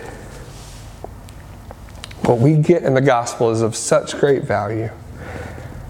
What 2.21 2.39
we 2.39 2.55
get 2.55 2.83
in 2.83 2.93
the 2.93 3.01
gospel 3.01 3.51
is 3.51 3.61
of 3.61 3.75
such 3.75 4.17
great 4.17 4.45
value 4.45 4.91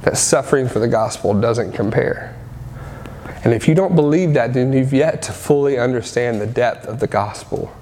that 0.02 0.18
suffering 0.18 0.68
for 0.68 0.80
the 0.80 0.88
gospel 0.88 1.40
doesn't 1.40 1.74
compare. 1.74 2.41
And 3.44 3.54
if 3.54 3.68
you 3.68 3.76
don't 3.76 3.96
believe 3.96 4.34
that, 4.34 4.54
then 4.54 4.72
you've 4.72 4.94
yet 4.94 5.22
to 5.24 5.32
fully 5.32 5.78
understand 5.78 6.40
the 6.40 6.48
depth 6.48 6.86
of 6.88 7.00
the 7.00 7.08
gospel. 7.08 7.76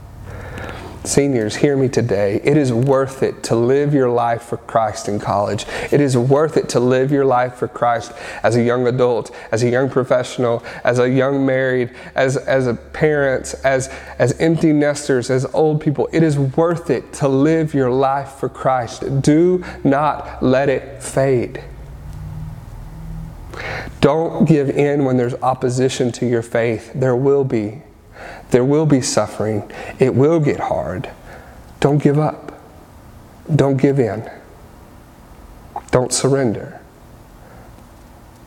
Seniors, 1.06 1.56
hear 1.56 1.78
me 1.78 1.88
today. 1.88 2.42
It 2.44 2.58
is 2.58 2.74
worth 2.74 3.24
it 3.24 3.42
to 3.44 3.56
live 3.56 3.94
your 3.94 4.10
life 4.10 4.44
for 4.44 4.58
Christ 4.58 5.08
in 5.08 5.18
college. 5.18 5.66
It 5.92 6.02
is 6.02 6.18
worth 6.18 6.58
it 6.58 6.68
to 6.70 6.80
live 6.80 7.10
your 7.10 7.24
life 7.24 7.56
for 7.56 7.70
Christ 7.70 8.12
as 8.44 8.58
a 8.58 8.62
young 8.62 8.86
adult, 8.86 9.34
as 9.52 9.64
a 9.64 9.70
young 9.70 9.90
professional, 9.90 10.64
as 10.84 11.00
a 11.00 11.10
young 11.10 11.46
married, 11.46 11.92
as, 12.16 12.36
as 12.36 12.68
a 12.68 12.74
parents, 12.74 13.54
as, 13.66 13.88
as 14.20 14.34
empty 14.40 14.74
nesters, 14.74 15.30
as 15.30 15.46
old 15.54 15.82
people. 15.82 16.10
It 16.12 16.22
is 16.22 16.38
worth 16.38 16.90
it 16.90 17.14
to 17.14 17.30
live 17.30 17.74
your 17.74 17.90
life 17.90 18.34
for 18.34 18.50
Christ. 18.50 19.22
Do 19.22 19.64
not 19.86 20.44
let 20.44 20.68
it 20.68 21.02
fade. 21.02 21.64
Don't 24.02 24.46
give 24.46 24.70
in 24.70 25.04
when 25.04 25.18
there's 25.18 25.36
opposition 25.36 26.12
to 26.14 26.26
your 26.26 26.42
faith. 26.42 26.92
There 26.94 27.16
will 27.16 27.44
be. 27.44 27.82
There 28.52 28.64
will 28.64 28.86
be 28.86 29.02
suffering. 29.02 29.70
It 30.00 30.16
will 30.16 30.40
get 30.40 30.60
hard. 30.60 31.10
Don't 31.80 32.02
give 32.02 32.18
up. 32.18 32.62
Don't 33.54 33.78
give 33.78 34.00
in. 34.00 34.30
Don't 35.92 36.14
surrender. 36.14 36.80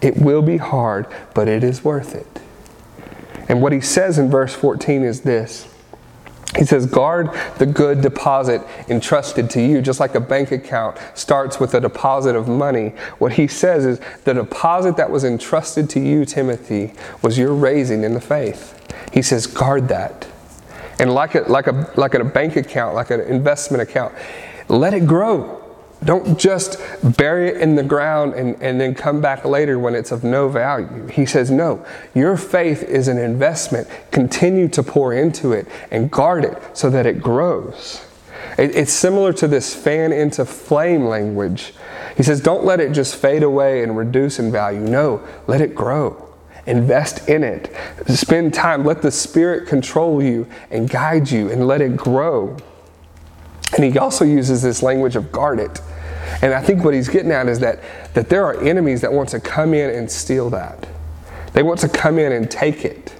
It 0.00 0.16
will 0.18 0.42
be 0.42 0.56
hard, 0.56 1.06
but 1.34 1.48
it 1.48 1.62
is 1.62 1.84
worth 1.84 2.14
it. 2.14 2.40
And 3.48 3.62
what 3.62 3.72
he 3.72 3.80
says 3.80 4.18
in 4.18 4.30
verse 4.30 4.54
14 4.54 5.02
is 5.02 5.22
this 5.22 5.71
he 6.56 6.66
says, 6.66 6.84
guard 6.84 7.30
the 7.58 7.64
good 7.64 8.02
deposit 8.02 8.60
entrusted 8.88 9.48
to 9.50 9.62
you, 9.62 9.80
just 9.80 10.00
like 10.00 10.14
a 10.14 10.20
bank 10.20 10.52
account 10.52 10.98
starts 11.14 11.58
with 11.58 11.72
a 11.72 11.80
deposit 11.80 12.36
of 12.36 12.46
money. 12.46 12.90
What 13.18 13.32
he 13.32 13.46
says 13.48 13.86
is 13.86 14.00
the 14.24 14.34
deposit 14.34 14.98
that 14.98 15.10
was 15.10 15.24
entrusted 15.24 15.88
to 15.90 16.00
you, 16.00 16.26
Timothy, 16.26 16.92
was 17.22 17.38
your 17.38 17.54
raising 17.54 18.04
in 18.04 18.12
the 18.12 18.20
faith. 18.20 18.78
He 19.12 19.22
says, 19.22 19.46
guard 19.46 19.88
that. 19.88 20.26
And 20.98 21.14
like 21.14 21.34
a, 21.34 21.40
like 21.40 21.68
a, 21.68 21.90
like 21.96 22.12
a 22.14 22.22
bank 22.22 22.56
account, 22.56 22.94
like 22.94 23.10
an 23.10 23.20
investment 23.20 23.82
account, 23.82 24.14
let 24.68 24.92
it 24.92 25.06
grow. 25.06 25.61
Don't 26.04 26.38
just 26.38 26.78
bury 27.16 27.48
it 27.48 27.58
in 27.58 27.76
the 27.76 27.82
ground 27.82 28.34
and, 28.34 28.60
and 28.60 28.80
then 28.80 28.94
come 28.94 29.20
back 29.20 29.44
later 29.44 29.78
when 29.78 29.94
it's 29.94 30.10
of 30.10 30.24
no 30.24 30.48
value. 30.48 31.06
He 31.06 31.26
says, 31.26 31.50
No, 31.50 31.84
your 32.14 32.36
faith 32.36 32.82
is 32.82 33.08
an 33.08 33.18
investment. 33.18 33.88
Continue 34.10 34.68
to 34.68 34.82
pour 34.82 35.12
into 35.12 35.52
it 35.52 35.68
and 35.90 36.10
guard 36.10 36.44
it 36.44 36.58
so 36.76 36.90
that 36.90 37.06
it 37.06 37.22
grows. 37.22 38.04
It, 38.58 38.74
it's 38.74 38.92
similar 38.92 39.32
to 39.34 39.46
this 39.46 39.74
fan 39.74 40.12
into 40.12 40.44
flame 40.44 41.04
language. 41.06 41.72
He 42.16 42.22
says, 42.22 42.40
Don't 42.40 42.64
let 42.64 42.80
it 42.80 42.92
just 42.92 43.14
fade 43.14 43.44
away 43.44 43.82
and 43.82 43.96
reduce 43.96 44.38
in 44.38 44.50
value. 44.50 44.80
No, 44.80 45.26
let 45.46 45.60
it 45.60 45.74
grow. 45.74 46.28
Invest 46.66 47.28
in 47.28 47.42
it. 47.42 47.74
Spend 48.06 48.54
time. 48.54 48.84
Let 48.84 49.02
the 49.02 49.10
Spirit 49.10 49.68
control 49.68 50.22
you 50.22 50.48
and 50.70 50.88
guide 50.88 51.30
you 51.30 51.50
and 51.50 51.66
let 51.66 51.80
it 51.80 51.96
grow. 51.96 52.56
And 53.74 53.84
he 53.84 53.98
also 53.98 54.24
uses 54.24 54.62
this 54.62 54.82
language 54.82 55.16
of 55.16 55.32
guard 55.32 55.58
it. 55.58 55.80
And 56.40 56.54
I 56.54 56.60
think 56.60 56.84
what 56.84 56.94
he's 56.94 57.08
getting 57.08 57.32
at 57.32 57.48
is 57.48 57.58
that, 57.60 57.80
that 58.14 58.28
there 58.28 58.44
are 58.44 58.60
enemies 58.62 59.00
that 59.02 59.12
want 59.12 59.28
to 59.30 59.40
come 59.40 59.74
in 59.74 59.90
and 59.90 60.10
steal 60.10 60.50
that. 60.50 60.88
They 61.52 61.62
want 61.62 61.80
to 61.80 61.88
come 61.88 62.18
in 62.18 62.32
and 62.32 62.50
take 62.50 62.84
it. 62.84 63.14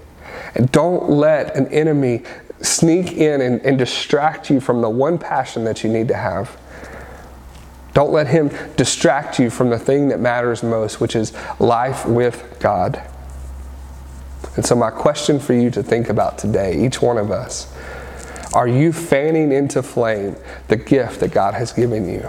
And 0.55 0.70
don't 0.72 1.11
let 1.11 1.57
an 1.57 1.66
enemy 1.68 2.22
sneak 2.61 3.12
in 3.12 3.40
and, 3.40 3.61
and 3.62 3.79
distract 3.79 4.51
you 4.51 4.61
from 4.61 4.81
the 4.81 4.90
one 4.90 5.18
passion 5.18 5.64
that 5.64 5.83
you 5.83 5.90
need 5.90 6.09
to 6.09 6.16
have. 6.16 6.57
Don't 7.94 8.12
let 8.12 8.27
him 8.27 8.51
distract 8.77 9.38
you 9.38 9.51
from 9.51 9.68
the 9.68 9.79
thing 9.79 10.09
that 10.09 10.20
matters 10.20 10.62
most, 10.62 11.01
which 11.01 11.14
is 11.14 11.33
life 11.59 12.07
with 12.07 12.57
God. 12.59 13.03
And 14.57 14.64
so, 14.64 14.75
my 14.75 14.90
question 14.90 15.38
for 15.38 15.53
you 15.53 15.70
to 15.70 15.83
think 15.83 16.09
about 16.09 16.38
today, 16.38 16.85
each 16.85 17.03
one 17.03 17.18
of 17.18 17.31
us, 17.31 17.72
are 18.55 18.68
you 18.68 18.92
fanning 18.92 19.53
into 19.53 19.83
flame 19.83 20.37
the 20.68 20.77
gift 20.77 21.20
that 21.20 21.33
God 21.33 21.55
has 21.55 21.72
given 21.72 22.09
you? 22.09 22.29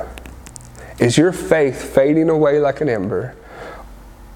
Is 1.00 1.18
your 1.18 1.32
faith 1.32 1.94
fading 1.94 2.30
away 2.30 2.60
like 2.60 2.82
an 2.82 2.90
ember, 2.90 3.36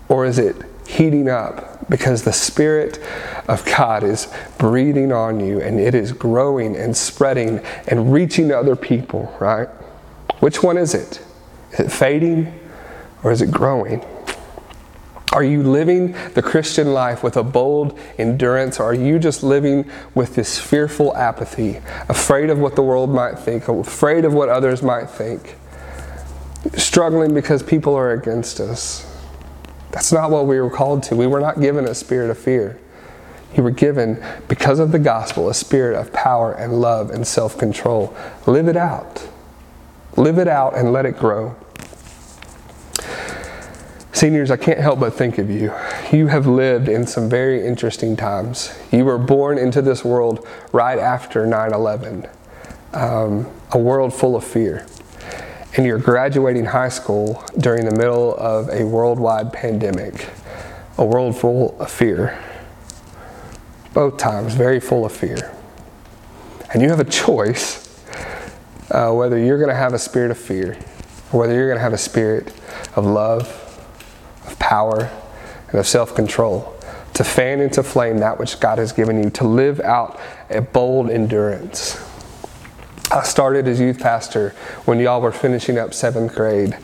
or 0.10 0.26
is 0.26 0.40
it 0.40 0.56
heating 0.88 1.30
up 1.30 1.90
because 1.90 2.24
the 2.24 2.34
Spirit 2.34 3.00
of 3.48 3.64
God 3.66 4.04
is 4.04 4.28
breathing 4.58 5.12
on 5.12 5.40
you 5.40 5.62
and 5.62 5.80
it 5.80 5.94
is 5.94 6.12
growing 6.12 6.76
and 6.76 6.96
spreading 6.96 7.60
and 7.88 8.12
reaching 8.12 8.52
other 8.52 8.76
people, 8.76 9.36
right? 9.40 9.68
Which 10.40 10.64
one 10.64 10.78
is 10.78 10.94
it? 10.94 11.22
Is 11.74 11.80
it 11.82 11.92
fading 11.92 12.58
or 13.24 13.32
is 13.32 13.42
it 13.42 13.52
growing? 13.52 14.04
Are 15.34 15.44
you 15.44 15.62
living 15.62 16.16
the 16.34 16.42
Christian 16.42 16.94
life 16.94 17.22
with 17.22 17.36
a 17.36 17.44
bold 17.44 18.00
endurance, 18.18 18.80
or 18.80 18.86
are 18.86 18.94
you 18.94 19.20
just 19.20 19.44
living 19.44 19.90
with 20.16 20.36
this 20.36 20.58
fearful 20.58 21.16
apathy, 21.18 21.82
afraid 22.08 22.50
of 22.50 22.60
what 22.60 22.76
the 22.78 22.82
world 22.82 23.10
might 23.10 23.38
think, 23.38 23.68
afraid 23.68 24.24
of 24.24 24.34
what 24.34 24.48
others 24.48 24.82
might 24.82 25.10
think? 25.10 25.58
Struggling 26.76 27.34
because 27.34 27.64
people 27.64 27.96
are 27.96 28.12
against 28.12 28.60
us. 28.60 29.06
That's 29.92 30.12
not 30.12 30.32
what 30.32 30.48
we 30.48 30.60
were 30.60 30.70
called 30.70 31.04
to. 31.04 31.16
We 31.16 31.28
were 31.28 31.40
not 31.40 31.60
given 31.60 31.86
a 31.86 31.96
spirit 31.96 32.30
of 32.30 32.38
fear. 32.38 32.80
You 33.56 33.64
were 33.64 33.72
given, 33.72 34.24
because 34.48 34.80
of 34.80 34.92
the 34.92 35.00
gospel, 35.00 35.50
a 35.50 35.54
spirit 35.54 35.98
of 35.98 36.12
power 36.12 36.54
and 36.54 36.82
love 36.82 37.10
and 37.10 37.26
self 37.26 37.58
control. 37.58 38.16
Live 38.46 38.68
it 38.68 38.76
out. 38.76 39.28
Live 40.16 40.38
it 40.38 40.48
out 40.48 40.76
and 40.76 40.92
let 40.92 41.06
it 41.06 41.18
grow. 41.18 41.56
Seniors, 44.12 44.50
I 44.50 44.58
can't 44.58 44.80
help 44.80 45.00
but 45.00 45.14
think 45.14 45.38
of 45.38 45.50
you. 45.50 45.72
You 46.12 46.28
have 46.28 46.48
lived 46.48 46.90
in 46.90 47.06
some 47.06 47.30
very 47.30 47.66
interesting 47.66 48.18
times. 48.18 48.76
You 48.92 49.06
were 49.06 49.20
born 49.20 49.60
into 49.60 49.82
this 49.82 50.04
world 50.04 50.46
right 50.72 50.98
after 50.98 51.46
9 51.46 51.72
11, 51.72 52.28
um, 52.94 53.48
a 53.72 53.78
world 53.78 54.14
full 54.14 54.36
of 54.36 54.44
fear 54.44 54.86
and 55.78 55.86
you're 55.86 56.00
graduating 56.00 56.66
high 56.66 56.90
school 56.90 57.44
during 57.60 57.86
the 57.86 57.96
middle 57.96 58.36
of 58.38 58.68
a 58.70 58.84
worldwide 58.84 59.54
pandemic, 59.54 60.28
a 60.98 61.06
world 61.06 61.38
full 61.38 61.80
of 61.80 61.92
fear. 61.92 62.44
Both 63.94 64.18
times, 64.18 64.56
very 64.56 64.80
full 64.80 65.06
of 65.06 65.12
fear. 65.12 65.56
And 66.74 66.82
you 66.82 66.90
have 66.90 67.00
a 67.00 67.06
choice 67.06 67.88
uh, 68.90 69.12
whether 69.12 69.38
you're 69.38 69.60
going 69.60 69.70
to 69.70 69.76
have 69.76 69.94
a 69.94 70.00
spirit 70.00 70.32
of 70.32 70.38
fear 70.38 70.78
or 71.32 71.42
whether 71.42 71.54
you're 71.54 71.68
going 71.68 71.78
to 71.78 71.84
have 71.84 71.94
a 71.94 71.98
spirit 71.98 72.54
of 72.96 73.06
love, 73.06 73.48
of 74.48 74.58
power, 74.58 75.12
and 75.70 75.80
of 75.80 75.86
self 75.86 76.16
control 76.16 76.74
to 77.14 77.24
fan 77.24 77.60
into 77.60 77.84
flame 77.84 78.18
that 78.20 78.40
which 78.40 78.60
God 78.60 78.78
has 78.78 78.92
given 78.92 79.24
you, 79.24 79.30
to 79.32 79.48
live 79.48 79.80
out 79.82 80.20
a 80.50 80.62
bold 80.62 81.10
endurance. 81.10 82.07
I 83.10 83.24
started 83.24 83.70
as 83.70 83.80
youth 83.80 84.00
pastor 84.00 84.50
when 84.84 85.00
y'all 85.00 85.22
were 85.22 85.32
finishing 85.32 85.78
up 85.78 85.94
seventh 85.94 86.36
grade. 86.36 86.78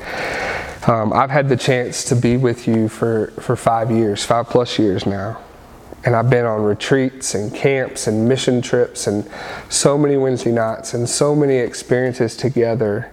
Um, 0.88 1.12
I've 1.12 1.30
had 1.30 1.50
the 1.50 1.58
chance 1.58 2.06
to 2.06 2.16
be 2.16 2.38
with 2.38 2.66
you 2.66 2.88
for, 2.88 3.34
for 3.42 3.58
five 3.58 3.92
years, 3.92 4.24
five 4.24 4.48
plus 4.48 4.80
years 4.80 5.06
now. 5.06 5.42
And 6.06 6.16
I've 6.16 6.30
been 6.30 6.46
on 6.46 6.64
retreats 6.64 7.36
and 7.36 7.54
camps 7.54 8.08
and 8.08 8.28
mission 8.28 8.62
trips 8.62 9.06
and 9.06 9.30
so 9.68 9.98
many 9.98 10.16
Wednesday 10.16 10.54
nights 10.54 10.94
and 10.94 11.10
so 11.10 11.36
many 11.36 11.58
experiences 11.58 12.38
together, 12.38 13.12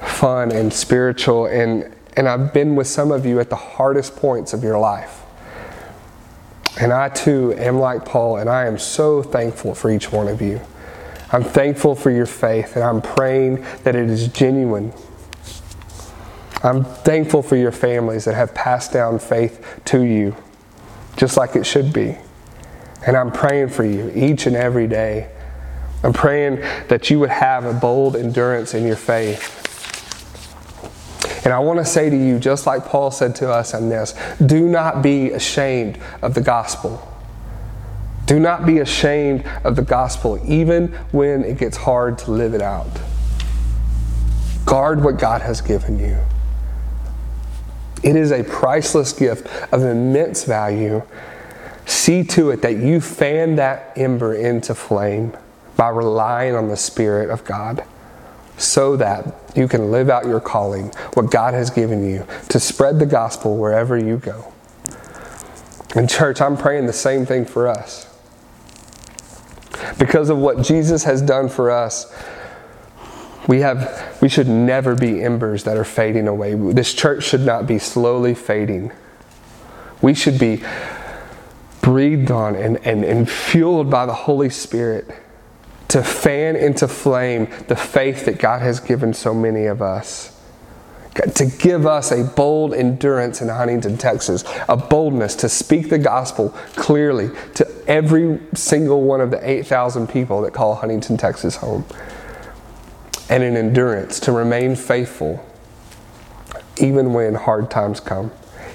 fun 0.00 0.52
and 0.52 0.70
spiritual. 0.70 1.46
And, 1.46 1.94
and 2.14 2.28
I've 2.28 2.52
been 2.52 2.76
with 2.76 2.86
some 2.86 3.10
of 3.10 3.24
you 3.24 3.40
at 3.40 3.48
the 3.48 3.56
hardest 3.56 4.16
points 4.16 4.52
of 4.52 4.62
your 4.62 4.78
life. 4.78 5.22
And 6.78 6.92
I 6.92 7.08
too 7.08 7.54
am 7.56 7.78
like 7.78 8.04
Paul, 8.04 8.36
and 8.36 8.50
I 8.50 8.66
am 8.66 8.78
so 8.78 9.22
thankful 9.22 9.74
for 9.74 9.90
each 9.90 10.12
one 10.12 10.28
of 10.28 10.42
you. 10.42 10.60
I'm 11.34 11.42
thankful 11.42 11.96
for 11.96 12.12
your 12.12 12.26
faith 12.26 12.76
and 12.76 12.84
I'm 12.84 13.02
praying 13.02 13.66
that 13.82 13.96
it 13.96 14.08
is 14.08 14.28
genuine. 14.28 14.92
I'm 16.62 16.84
thankful 16.84 17.42
for 17.42 17.56
your 17.56 17.72
families 17.72 18.24
that 18.26 18.36
have 18.36 18.54
passed 18.54 18.92
down 18.92 19.18
faith 19.18 19.80
to 19.86 20.04
you, 20.04 20.36
just 21.16 21.36
like 21.36 21.56
it 21.56 21.66
should 21.66 21.92
be. 21.92 22.16
And 23.04 23.16
I'm 23.16 23.32
praying 23.32 23.70
for 23.70 23.84
you 23.84 24.12
each 24.14 24.46
and 24.46 24.54
every 24.54 24.86
day. 24.86 25.28
I'm 26.04 26.12
praying 26.12 26.60
that 26.86 27.10
you 27.10 27.18
would 27.18 27.30
have 27.30 27.64
a 27.64 27.72
bold 27.72 28.14
endurance 28.14 28.72
in 28.72 28.86
your 28.86 28.94
faith. 28.94 29.60
And 31.44 31.52
I 31.52 31.58
want 31.58 31.80
to 31.80 31.84
say 31.84 32.10
to 32.10 32.16
you, 32.16 32.38
just 32.38 32.64
like 32.64 32.84
Paul 32.84 33.10
said 33.10 33.34
to 33.36 33.50
us 33.50 33.74
in 33.74 33.88
this, 33.88 34.14
do 34.46 34.68
not 34.68 35.02
be 35.02 35.32
ashamed 35.32 35.98
of 36.22 36.34
the 36.34 36.40
gospel. 36.40 37.10
Do 38.26 38.40
not 38.40 38.64
be 38.64 38.78
ashamed 38.78 39.44
of 39.64 39.76
the 39.76 39.82
gospel, 39.82 40.40
even 40.44 40.88
when 41.12 41.44
it 41.44 41.58
gets 41.58 41.76
hard 41.76 42.18
to 42.18 42.30
live 42.30 42.54
it 42.54 42.62
out. 42.62 42.90
Guard 44.64 45.04
what 45.04 45.18
God 45.18 45.42
has 45.42 45.60
given 45.60 45.98
you. 45.98 46.18
It 48.02 48.16
is 48.16 48.32
a 48.32 48.42
priceless 48.44 49.12
gift 49.12 49.46
of 49.72 49.82
immense 49.82 50.44
value. 50.44 51.02
See 51.86 52.24
to 52.24 52.50
it 52.50 52.62
that 52.62 52.76
you 52.76 53.00
fan 53.00 53.56
that 53.56 53.92
ember 53.96 54.34
into 54.34 54.74
flame 54.74 55.36
by 55.76 55.88
relying 55.88 56.54
on 56.54 56.68
the 56.68 56.76
Spirit 56.76 57.30
of 57.30 57.44
God 57.44 57.84
so 58.56 58.96
that 58.96 59.34
you 59.56 59.68
can 59.68 59.90
live 59.90 60.08
out 60.08 60.26
your 60.26 60.40
calling, 60.40 60.92
what 61.14 61.30
God 61.30 61.54
has 61.54 61.70
given 61.70 62.08
you, 62.08 62.26
to 62.50 62.60
spread 62.60 62.98
the 62.98 63.06
gospel 63.06 63.56
wherever 63.56 63.98
you 63.98 64.16
go. 64.16 64.52
In 65.96 66.08
church, 66.08 66.40
I'm 66.40 66.56
praying 66.56 66.86
the 66.86 66.92
same 66.92 67.26
thing 67.26 67.44
for 67.44 67.68
us. 67.68 68.13
Because 69.98 70.30
of 70.30 70.38
what 70.38 70.62
Jesus 70.62 71.04
has 71.04 71.22
done 71.22 71.48
for 71.48 71.70
us, 71.70 72.12
we 73.46 73.60
have 73.60 74.18
we 74.22 74.28
should 74.28 74.48
never 74.48 74.94
be 74.94 75.22
embers 75.22 75.64
that 75.64 75.76
are 75.76 75.84
fading 75.84 76.28
away. 76.28 76.54
This 76.54 76.94
church 76.94 77.24
should 77.24 77.42
not 77.42 77.66
be 77.66 77.78
slowly 77.78 78.34
fading. 78.34 78.92
We 80.00 80.14
should 80.14 80.38
be 80.38 80.62
breathed 81.82 82.30
on 82.30 82.56
and, 82.56 82.78
and, 82.86 83.04
and 83.04 83.30
fueled 83.30 83.90
by 83.90 84.06
the 84.06 84.14
Holy 84.14 84.48
Spirit 84.48 85.06
to 85.88 86.02
fan 86.02 86.56
into 86.56 86.88
flame 86.88 87.48
the 87.68 87.76
faith 87.76 88.24
that 88.24 88.38
God 88.38 88.62
has 88.62 88.80
given 88.80 89.12
so 89.12 89.34
many 89.34 89.66
of 89.66 89.82
us. 89.82 90.33
To 91.14 91.46
give 91.46 91.86
us 91.86 92.10
a 92.10 92.24
bold 92.24 92.74
endurance 92.74 93.40
in 93.40 93.48
Huntington, 93.48 93.98
Texas, 93.98 94.42
a 94.68 94.76
boldness 94.76 95.36
to 95.36 95.48
speak 95.48 95.88
the 95.88 95.98
gospel 95.98 96.48
clearly 96.74 97.30
to 97.54 97.70
every 97.86 98.40
single 98.54 99.02
one 99.02 99.20
of 99.20 99.30
the 99.30 99.48
8,000 99.48 100.08
people 100.08 100.42
that 100.42 100.52
call 100.52 100.74
Huntington, 100.74 101.16
Texas 101.16 101.56
home 101.56 101.84
and 103.28 103.42
an 103.42 103.56
endurance 103.56 104.20
to 104.20 104.32
remain 104.32 104.76
faithful 104.76 105.44
even 106.80 107.12
when 107.12 107.34
hard 107.34 107.70
times 107.70 108.00
come, 108.00 108.30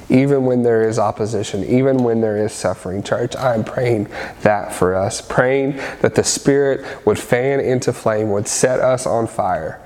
even 0.09 0.45
when 0.45 0.63
there 0.63 0.87
is 0.87 0.97
opposition, 0.97 1.63
even 1.65 1.97
when 1.97 2.21
there 2.21 2.37
is 2.37 2.53
suffering. 2.53 3.03
Church, 3.03 3.35
I 3.35 3.53
am 3.53 3.63
praying 3.63 4.07
that 4.41 4.73
for 4.73 4.95
us, 4.95 5.21
praying 5.21 5.75
that 6.01 6.15
the 6.15 6.23
Spirit 6.23 6.85
would 7.05 7.19
fan 7.19 7.59
into 7.59 7.93
flame, 7.93 8.31
would 8.31 8.47
set 8.47 8.79
us 8.79 9.05
on 9.05 9.27
fire 9.27 9.81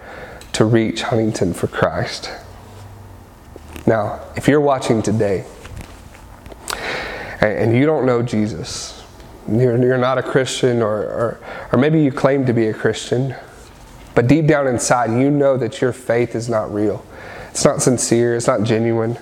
to 0.54 0.66
reach 0.66 1.02
Huntington 1.04 1.54
for 1.54 1.68
Christ. 1.68 2.32
Now, 3.86 4.22
if 4.36 4.48
you're 4.48 4.62
watching 4.62 5.02
today 5.02 5.46
and 7.42 7.76
you 7.76 7.86
don't 7.86 8.06
know 8.06 8.22
Jesus, 8.22 9.04
you're, 9.52 9.98
not 9.98 10.18
a 10.18 10.24
Christian, 10.24 10.82
or, 10.82 11.02
or, 11.02 11.40
or 11.72 11.80
maybe 11.80 12.02
you 12.02 12.12
claim 12.12 12.46
to 12.46 12.54
be 12.54 12.68
a 12.68 12.74
Christian, 12.74 13.36
but 14.16 14.28
deep 14.28 14.48
down 14.48 14.68
inside, 14.68 15.20
you 15.20 15.30
know 15.30 15.58
that 15.58 15.82
your 15.82 15.92
faith 15.92 16.36
is 16.36 16.48
not 16.48 16.74
real. 16.74 17.06
It's 17.50 17.66
not 17.66 17.82
sincere, 17.82 18.36
it's 18.36 18.48
not 18.48 18.64
genuine. 18.64 19.18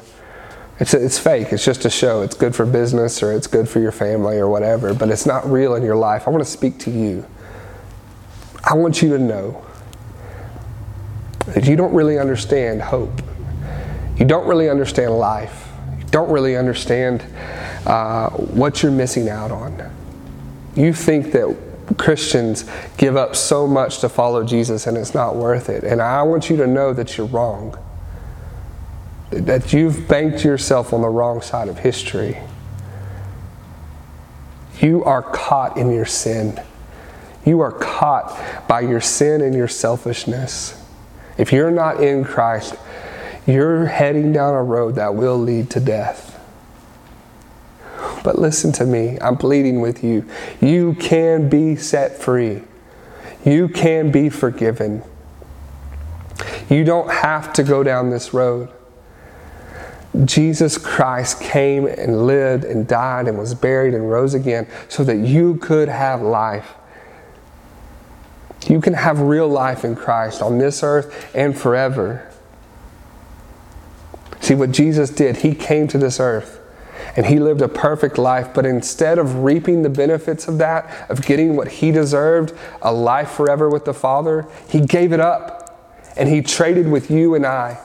It's, 0.79 0.93
it's 0.93 1.17
fake, 1.17 1.51
it's 1.51 1.65
just 1.65 1.85
a 1.85 1.89
show. 1.89 2.21
It's 2.21 2.35
good 2.35 2.55
for 2.55 2.65
business 2.65 3.23
or 3.23 3.33
it's 3.33 3.47
good 3.47 3.67
for 3.67 3.79
your 3.79 3.91
family 3.91 4.37
or 4.37 4.47
whatever, 4.47 4.93
but 4.93 5.09
it's 5.09 5.25
not 5.25 5.49
real 5.49 5.75
in 5.75 5.83
your 5.83 5.95
life. 5.95 6.27
I 6.27 6.31
want 6.31 6.43
to 6.43 6.49
speak 6.49 6.77
to 6.79 6.91
you. 6.91 7.25
I 8.63 8.75
want 8.75 9.01
you 9.01 9.09
to 9.09 9.19
know 9.19 9.65
that 11.47 11.65
you 11.65 11.75
don't 11.75 11.93
really 11.93 12.19
understand 12.19 12.81
hope. 12.81 13.21
You 14.17 14.25
don't 14.25 14.47
really 14.47 14.69
understand 14.69 15.17
life. 15.17 15.67
You 15.99 16.05
don't 16.05 16.29
really 16.29 16.55
understand 16.55 17.23
uh, 17.85 18.29
what 18.29 18.83
you're 18.83 18.91
missing 18.91 19.29
out 19.29 19.51
on. 19.51 19.91
You 20.75 20.93
think 20.93 21.31
that 21.31 21.57
Christians 21.97 22.69
give 22.97 23.17
up 23.17 23.35
so 23.35 23.67
much 23.67 23.99
to 23.99 24.09
follow 24.09 24.43
Jesus 24.43 24.87
and 24.87 24.97
it's 24.97 25.13
not 25.13 25.35
worth 25.35 25.69
it. 25.69 25.83
And 25.83 26.01
I 26.01 26.23
want 26.23 26.49
you 26.49 26.57
to 26.57 26.67
know 26.67 26.93
that 26.93 27.17
you're 27.17 27.27
wrong. 27.27 27.77
That 29.31 29.73
you've 29.73 30.07
banked 30.07 30.43
yourself 30.43 30.93
on 30.93 31.01
the 31.01 31.09
wrong 31.09 31.41
side 31.41 31.67
of 31.67 31.79
history. 31.79 32.37
You 34.79 35.03
are 35.03 35.21
caught 35.21 35.77
in 35.77 35.91
your 35.91 36.05
sin. 36.05 36.59
You 37.45 37.61
are 37.61 37.71
caught 37.71 38.67
by 38.67 38.81
your 38.81 39.01
sin 39.01 39.41
and 39.41 39.55
your 39.55 39.67
selfishness. 39.67 40.80
If 41.37 41.51
you're 41.51 41.71
not 41.71 42.01
in 42.01 42.23
Christ, 42.23 42.75
you're 43.45 43.85
heading 43.85 44.31
down 44.31 44.53
a 44.53 44.63
road 44.63 44.95
that 44.95 45.15
will 45.15 45.37
lead 45.37 45.69
to 45.71 45.79
death. 45.79 46.27
But 48.23 48.37
listen 48.37 48.71
to 48.73 48.85
me, 48.85 49.17
I'm 49.19 49.37
pleading 49.37 49.81
with 49.81 50.03
you. 50.03 50.27
You 50.61 50.93
can 50.95 51.49
be 51.49 51.75
set 51.75 52.17
free, 52.17 52.63
you 53.43 53.67
can 53.67 54.11
be 54.11 54.29
forgiven. 54.29 55.03
You 56.69 56.83
don't 56.83 57.11
have 57.11 57.53
to 57.53 57.63
go 57.63 57.83
down 57.83 58.09
this 58.09 58.33
road. 58.33 58.69
Jesus 60.25 60.77
Christ 60.77 61.41
came 61.41 61.85
and 61.85 62.25
lived 62.25 62.63
and 62.63 62.87
died 62.87 63.27
and 63.27 63.37
was 63.37 63.53
buried 63.53 63.93
and 63.93 64.09
rose 64.09 64.33
again 64.33 64.67
so 64.89 65.03
that 65.03 65.17
you 65.17 65.55
could 65.57 65.87
have 65.87 66.21
life. 66.21 66.73
You 68.67 68.79
can 68.79 68.93
have 68.93 69.19
real 69.19 69.47
life 69.47 69.83
in 69.83 69.95
Christ 69.95 70.41
on 70.41 70.57
this 70.57 70.83
earth 70.83 71.29
and 71.35 71.57
forever. 71.57 72.31
See 74.39 74.55
what 74.55 74.71
Jesus 74.71 75.09
did, 75.09 75.37
He 75.37 75.53
came 75.53 75.87
to 75.89 75.97
this 75.97 76.19
earth 76.19 76.61
and 77.15 77.25
he 77.25 77.39
lived 77.39 77.61
a 77.61 77.67
perfect 77.67 78.17
life. 78.17 78.53
But 78.53 78.65
instead 78.65 79.19
of 79.19 79.43
reaping 79.43 79.81
the 79.81 79.89
benefits 79.89 80.47
of 80.47 80.57
that, 80.59 81.09
of 81.09 81.21
getting 81.21 81.55
what 81.55 81.67
he 81.67 81.91
deserved, 81.91 82.53
a 82.81 82.93
life 82.93 83.31
forever 83.31 83.69
with 83.69 83.85
the 83.85 83.93
Father, 83.93 84.47
he 84.69 84.81
gave 84.81 85.11
it 85.11 85.19
up 85.19 86.01
and 86.17 86.29
he 86.29 86.41
traded 86.41 86.89
with 86.89 87.11
you 87.11 87.35
and 87.35 87.45
I. 87.45 87.79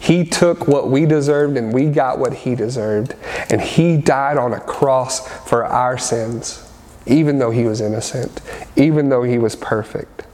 He 0.00 0.24
took 0.24 0.66
what 0.66 0.90
we 0.90 1.06
deserved 1.06 1.56
and 1.56 1.72
we 1.72 1.86
got 1.86 2.18
what 2.18 2.34
he 2.34 2.54
deserved. 2.54 3.14
And 3.50 3.60
he 3.60 3.96
died 3.96 4.36
on 4.36 4.52
a 4.52 4.60
cross 4.60 5.28
for 5.48 5.64
our 5.64 5.96
sins, 5.96 6.71
even 7.06 7.38
though 7.38 7.50
he 7.50 7.64
was 7.64 7.80
innocent, 7.80 8.40
even 8.76 9.08
though 9.08 9.22
he 9.22 9.38
was 9.38 9.56
perfect. 9.56 10.26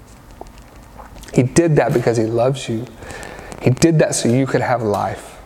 He 1.33 1.43
did 1.43 1.77
that 1.77 1.93
because 1.93 2.17
he 2.17 2.25
loves 2.25 2.69
you. 2.69 2.87
He 3.63 3.71
did 3.71 3.99
that 4.01 4.15
so 4.15 4.29
you 4.29 4.47
could 4.47 4.61
have 4.61 4.83
life. 4.83 5.37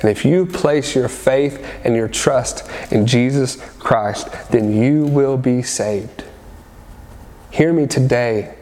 And 0.00 0.10
if 0.10 0.24
you 0.24 0.44
place 0.46 0.94
your 0.94 1.08
faith 1.08 1.64
and 1.82 1.96
your 1.96 2.08
trust 2.08 2.68
in 2.92 3.06
Jesus 3.06 3.56
Christ, 3.78 4.28
then 4.50 4.76
you 4.76 5.06
will 5.06 5.36
be 5.36 5.62
saved. 5.62 6.24
Hear 7.50 7.72
me 7.72 7.86
today. 7.86 8.54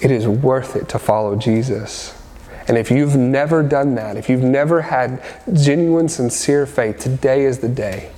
It 0.00 0.10
is 0.10 0.26
worth 0.26 0.76
it 0.76 0.88
to 0.90 0.98
follow 0.98 1.36
Jesus. 1.36 2.14
And 2.68 2.78
if 2.78 2.90
you've 2.90 3.16
never 3.16 3.62
done 3.62 3.94
that, 3.96 4.16
if 4.16 4.28
you've 4.28 4.42
never 4.42 4.82
had 4.82 5.22
genuine, 5.52 6.08
sincere 6.08 6.66
faith, 6.66 6.98
today 6.98 7.44
is 7.44 7.58
the 7.58 7.68
day. 7.68 8.12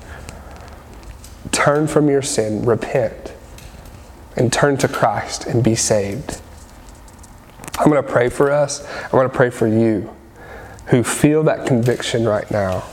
Turn 1.52 1.86
from 1.86 2.08
your 2.08 2.22
sin, 2.22 2.64
repent, 2.64 3.32
and 4.36 4.52
turn 4.52 4.76
to 4.78 4.88
Christ 4.88 5.46
and 5.46 5.64
be 5.64 5.74
saved. 5.74 6.40
I'm 7.78 7.90
going 7.90 8.02
to 8.02 8.08
pray 8.08 8.28
for 8.28 8.50
us. 8.50 8.86
I'm 9.04 9.10
going 9.10 9.28
to 9.28 9.34
pray 9.34 9.50
for 9.50 9.66
you 9.66 10.14
who 10.86 11.02
feel 11.02 11.42
that 11.44 11.66
conviction 11.66 12.26
right 12.26 12.48
now. 12.50 12.84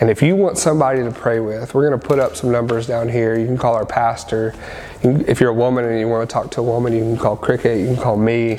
And 0.00 0.10
if 0.10 0.22
you 0.22 0.36
want 0.36 0.58
somebody 0.58 1.02
to 1.02 1.10
pray 1.10 1.40
with, 1.40 1.74
we're 1.74 1.88
going 1.88 2.00
to 2.00 2.06
put 2.06 2.18
up 2.18 2.36
some 2.36 2.52
numbers 2.52 2.86
down 2.86 3.08
here. 3.08 3.36
You 3.36 3.46
can 3.46 3.58
call 3.58 3.74
our 3.74 3.84
pastor. 3.84 4.54
if 5.02 5.40
you're 5.40 5.50
a 5.50 5.54
woman 5.54 5.84
and 5.84 5.98
you 5.98 6.08
want 6.08 6.28
to 6.28 6.32
talk 6.32 6.52
to 6.52 6.60
a 6.60 6.62
woman, 6.62 6.92
you 6.92 7.00
can 7.00 7.16
call 7.16 7.36
Cricket. 7.36 7.78
You 7.78 7.86
can 7.86 7.96
call 7.96 8.16
me. 8.16 8.58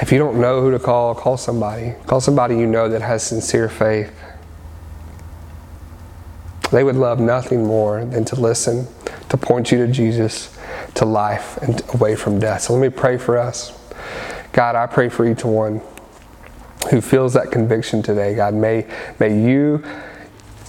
If 0.00 0.12
you 0.12 0.18
don't 0.18 0.40
know 0.40 0.62
who 0.62 0.70
to 0.70 0.78
call, 0.78 1.14
call 1.14 1.36
somebody. 1.36 1.94
Call 2.06 2.20
somebody 2.20 2.56
you 2.56 2.66
know 2.66 2.88
that 2.88 3.02
has 3.02 3.24
sincere 3.24 3.68
faith. 3.68 4.12
They 6.70 6.84
would 6.84 6.96
love 6.96 7.18
nothing 7.20 7.64
more 7.64 8.04
than 8.04 8.24
to 8.26 8.36
listen, 8.36 8.86
to 9.28 9.36
point 9.36 9.72
you 9.72 9.78
to 9.78 9.92
Jesus, 9.92 10.56
to 10.94 11.04
life, 11.04 11.56
and 11.58 11.82
away 11.94 12.14
from 12.16 12.38
death. 12.38 12.62
So 12.62 12.74
let 12.74 12.82
me 12.82 12.90
pray 12.90 13.18
for 13.18 13.38
us. 13.38 13.78
God, 14.52 14.76
I 14.76 14.86
pray 14.86 15.08
for 15.08 15.26
each 15.26 15.44
one 15.44 15.80
who 16.90 17.00
feels 17.00 17.34
that 17.34 17.50
conviction 17.50 18.02
today, 18.02 18.34
God, 18.34 18.54
may, 18.54 18.86
may 19.18 19.38
you 19.40 19.82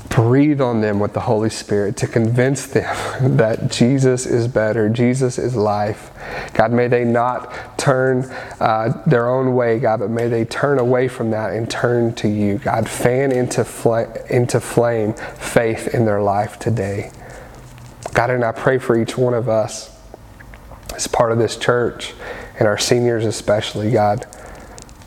breathe 0.10 0.60
on 0.60 0.82
them 0.82 1.00
with 1.00 1.14
the 1.14 1.22
Holy 1.22 1.50
Spirit 1.50 1.96
to 1.98 2.08
convince 2.08 2.66
them 2.66 2.96
that 3.38 3.72
Jesus 3.72 4.26
is 4.26 4.48
better, 4.48 4.90
Jesus 4.90 5.38
is 5.38 5.56
life. 5.56 6.12
God, 6.54 6.72
may 6.72 6.88
they 6.88 7.06
not 7.06 7.78
turn 7.78 8.26
uh, 8.60 9.02
their 9.06 9.28
own 9.30 9.56
way, 9.56 9.80
God, 9.80 10.00
but 10.02 10.10
may 10.10 10.28
they 10.28 10.46
turn 10.46 10.80
away 10.80 11.08
from 11.08 11.32
that 11.32 11.54
and 11.54 11.70
turn 11.70 12.14
to 12.16 12.28
you. 12.28 12.58
God, 12.58 12.90
fan 12.90 13.32
into, 13.32 13.64
fl- 13.64 14.12
into 14.30 14.60
flame 14.60 15.14
faith 15.14 15.94
in 15.94 16.06
their 16.06 16.22
life 16.22 16.60
today. 16.60 17.12
God, 18.14 18.32
and 18.32 18.44
I 18.44 18.52
pray 18.52 18.80
for 18.80 19.00
each 19.00 19.18
one 19.18 19.34
of 19.34 19.48
us 19.48 19.96
as 20.96 21.08
part 21.08 21.32
of 21.32 21.38
this 21.38 21.56
church 21.56 22.14
and 22.58 22.68
our 22.68 22.78
seniors 22.78 23.26
especially, 23.26 23.92
God. 23.92 24.26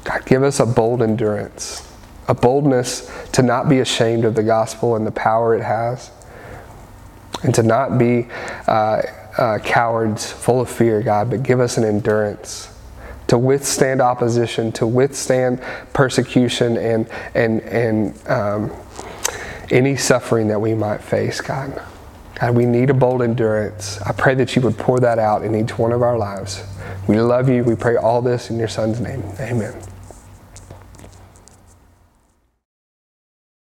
God, 0.04 0.24
give 0.26 0.42
us 0.42 0.58
a 0.58 0.66
bold 0.66 1.02
endurance, 1.02 1.86
a 2.28 2.34
boldness 2.34 3.10
to 3.32 3.42
not 3.42 3.68
be 3.68 3.80
ashamed 3.80 4.24
of 4.24 4.34
the 4.34 4.42
gospel 4.42 4.96
and 4.96 5.06
the 5.06 5.12
power 5.12 5.54
it 5.54 5.62
has, 5.62 6.10
and 7.42 7.54
to 7.54 7.62
not 7.62 7.98
be 7.98 8.28
uh, 8.66 9.02
uh, 9.36 9.58
cowards 9.58 10.30
full 10.30 10.60
of 10.60 10.70
fear, 10.70 11.02
God, 11.02 11.30
but 11.30 11.42
give 11.42 11.60
us 11.60 11.76
an 11.76 11.84
endurance 11.84 12.68
to 13.32 13.38
withstand 13.38 14.02
opposition, 14.02 14.70
to 14.72 14.86
withstand 14.86 15.58
persecution 15.94 16.76
and, 16.76 17.08
and, 17.34 17.60
and 17.62 18.28
um, 18.28 18.70
any 19.70 19.96
suffering 19.96 20.48
that 20.48 20.60
we 20.60 20.74
might 20.74 21.02
face, 21.02 21.40
God. 21.40 21.80
God, 22.38 22.54
we 22.54 22.66
need 22.66 22.90
a 22.90 22.94
bold 22.94 23.22
endurance. 23.22 24.00
I 24.02 24.12
pray 24.12 24.34
that 24.34 24.54
you 24.54 24.60
would 24.62 24.76
pour 24.76 25.00
that 25.00 25.18
out 25.18 25.44
in 25.44 25.54
each 25.54 25.78
one 25.78 25.92
of 25.92 26.02
our 26.02 26.18
lives. 26.18 26.62
We 27.08 27.20
love 27.20 27.48
you. 27.48 27.64
We 27.64 27.74
pray 27.74 27.96
all 27.96 28.20
this 28.20 28.50
in 28.50 28.58
your 28.58 28.68
Son's 28.68 29.00
name. 29.00 29.22
Amen. 29.40 29.80